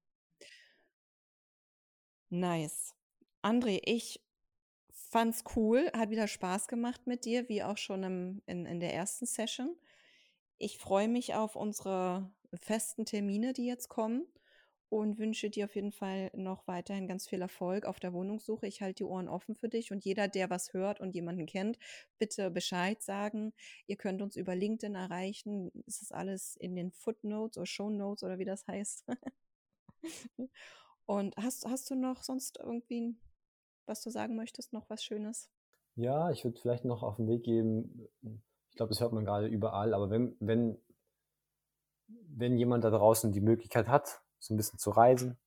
Nice. 2.32 2.96
André, 3.44 3.82
ich 3.86 4.20
fand's 4.90 5.44
cool, 5.56 5.92
hat 5.94 6.10
wieder 6.10 6.28
Spaß 6.28 6.68
gemacht 6.68 7.06
mit 7.06 7.26
dir, 7.26 7.48
wie 7.50 7.62
auch 7.62 7.78
schon 7.78 8.02
im, 8.02 8.42
in, 8.48 8.66
in 8.66 8.80
der 8.80 8.96
ersten 8.96 9.28
Session. 9.28 9.76
Ich 10.62 10.78
freue 10.78 11.08
mich 11.08 11.36
auf 11.36 11.56
unsere 11.56 12.30
festen 12.54 13.06
Termine, 13.06 13.54
die 13.54 13.66
jetzt 13.66 13.88
kommen 13.88 14.28
und 14.90 15.18
wünsche 15.18 15.50
dir 15.50 15.64
auf 15.66 15.76
jeden 15.76 15.94
Fall 15.94 16.32
noch 16.34 16.68
weiterhin 16.68 17.08
ganz 17.08 17.30
viel 17.30 17.42
Erfolg 17.42 17.86
auf 17.86 18.02
der 18.02 18.12
Wohnungssuche. 18.12 18.68
Ich 18.68 18.82
halte 18.82 18.96
die 18.96 19.04
Ohren 19.06 19.30
offen 19.30 19.56
für 19.56 19.70
dich 19.70 19.94
und 19.94 20.04
jeder, 20.04 20.28
der 20.28 20.50
was 20.50 20.74
hört 20.74 21.00
und 21.00 21.16
jemanden 21.16 21.46
kennt, 21.46 21.80
bitte 22.18 22.52
Bescheid 22.52 23.02
sagen. 23.02 23.54
Ihr 23.88 23.96
könnt 23.96 24.22
uns 24.22 24.36
über 24.36 24.54
LinkedIn 24.54 24.96
erreichen. 24.96 25.72
Es 25.88 26.02
ist 26.02 26.14
alles 26.14 26.58
in 26.58 26.76
den 26.76 26.92
Footnotes 26.92 27.58
oder 27.58 27.66
Show 27.66 27.90
Notes 27.90 28.24
oder 28.24 28.38
wie 28.38 28.46
das 28.46 28.68
heißt. 28.68 29.06
und 31.06 31.38
hast, 31.38 31.68
hast 31.68 31.90
du 31.90 31.96
noch 31.96 32.22
sonst 32.22 32.60
irgendwie, 32.62 33.16
was 33.86 34.02
du 34.02 34.10
sagen 34.10 34.36
möchtest, 34.36 34.74
noch 34.74 34.90
was 34.90 35.06
Schönes? 35.06 35.50
Ja, 35.96 36.32
ich 36.32 36.44
würde 36.44 36.60
vielleicht 36.60 36.84
noch 36.84 37.02
auf 37.02 37.16
den 37.16 37.30
Weg 37.30 37.44
geben, 37.44 38.10
glaube, 38.80 38.92
das 38.92 39.02
hört 39.02 39.12
man 39.12 39.26
gerade 39.26 39.48
überall, 39.48 39.94
aber 39.94 40.10
wenn, 40.10 40.38
wenn, 40.40 40.82
wenn 42.08 42.58
jemand 42.58 42.86
da 42.86 42.90
draußen 42.90 43.34
die 43.34 43.42
Möglichkeit 43.42 43.90
hat, 43.90 44.22
so 44.40 44.54
ein 44.54 44.58
bisschen 44.58 44.80
zu 44.80 44.92
reisen, 44.92 45.38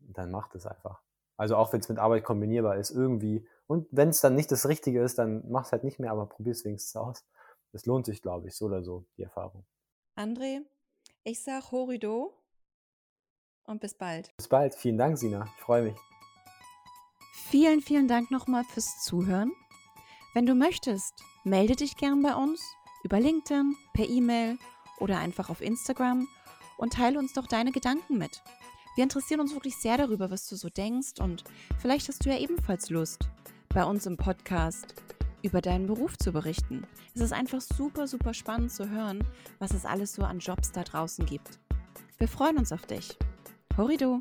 dann 0.00 0.32
macht 0.32 0.56
es 0.56 0.66
einfach. 0.66 1.00
Also 1.36 1.56
auch 1.56 1.72
wenn 1.72 1.78
es 1.78 1.88
mit 1.88 1.98
Arbeit 1.98 2.24
kombinierbar 2.24 2.76
ist, 2.76 2.90
irgendwie. 2.90 3.46
Und 3.68 3.86
wenn 3.92 4.08
es 4.08 4.20
dann 4.20 4.34
nicht 4.34 4.50
das 4.50 4.68
Richtige 4.68 5.02
ist, 5.02 5.18
dann 5.18 5.48
mach 5.48 5.66
es 5.66 5.72
halt 5.72 5.84
nicht 5.84 6.00
mehr, 6.00 6.10
aber 6.10 6.26
probier 6.26 6.50
es 6.50 6.64
wenigstens 6.64 6.96
aus. 6.96 7.24
Es 7.72 7.86
lohnt 7.86 8.06
sich, 8.06 8.22
glaube 8.22 8.48
ich, 8.48 8.56
so 8.56 8.66
oder 8.66 8.82
so, 8.82 9.06
die 9.16 9.22
Erfahrung. 9.22 9.64
André, 10.16 10.62
ich 11.22 11.42
sag 11.44 11.70
Horido 11.70 12.34
und 13.66 13.80
bis 13.80 13.94
bald. 13.94 14.36
Bis 14.36 14.48
bald. 14.48 14.74
Vielen 14.74 14.98
Dank, 14.98 15.16
Sina. 15.16 15.48
Ich 15.56 15.62
freue 15.62 15.82
mich. 15.82 15.96
Vielen, 17.50 17.80
vielen 17.82 18.08
Dank 18.08 18.32
nochmal 18.32 18.64
fürs 18.64 19.00
Zuhören. 19.04 19.52
Wenn 20.34 20.46
du 20.46 20.56
möchtest, 20.56 21.14
melde 21.44 21.76
dich 21.76 21.96
gern 21.96 22.22
bei 22.22 22.34
uns 22.34 22.62
über 23.02 23.20
LinkedIn, 23.20 23.76
per 23.92 24.08
E-Mail 24.08 24.58
oder 24.98 25.18
einfach 25.18 25.50
auf 25.50 25.60
Instagram 25.60 26.26
und 26.78 26.94
teile 26.94 27.18
uns 27.18 27.34
doch 27.34 27.46
deine 27.46 27.70
Gedanken 27.70 28.18
mit. 28.18 28.42
Wir 28.96 29.04
interessieren 29.04 29.40
uns 29.40 29.52
wirklich 29.52 29.76
sehr 29.76 29.98
darüber, 29.98 30.30
was 30.30 30.48
du 30.48 30.56
so 30.56 30.68
denkst 30.68 31.20
und 31.20 31.44
vielleicht 31.78 32.08
hast 32.08 32.24
du 32.24 32.30
ja 32.30 32.38
ebenfalls 32.38 32.90
Lust, 32.90 33.28
bei 33.68 33.84
uns 33.84 34.06
im 34.06 34.16
Podcast 34.16 34.94
über 35.42 35.60
deinen 35.60 35.86
Beruf 35.86 36.16
zu 36.16 36.32
berichten. 36.32 36.86
Es 37.14 37.20
ist 37.20 37.32
einfach 37.32 37.60
super, 37.60 38.06
super 38.06 38.32
spannend 38.32 38.72
zu 38.72 38.88
hören, 38.88 39.22
was 39.58 39.72
es 39.72 39.84
alles 39.84 40.14
so 40.14 40.22
an 40.22 40.38
Jobs 40.38 40.72
da 40.72 40.82
draußen 40.82 41.26
gibt. 41.26 41.58
Wir 42.18 42.28
freuen 42.28 42.56
uns 42.56 42.72
auf 42.72 42.86
dich. 42.86 43.18
Horido! 43.76 44.18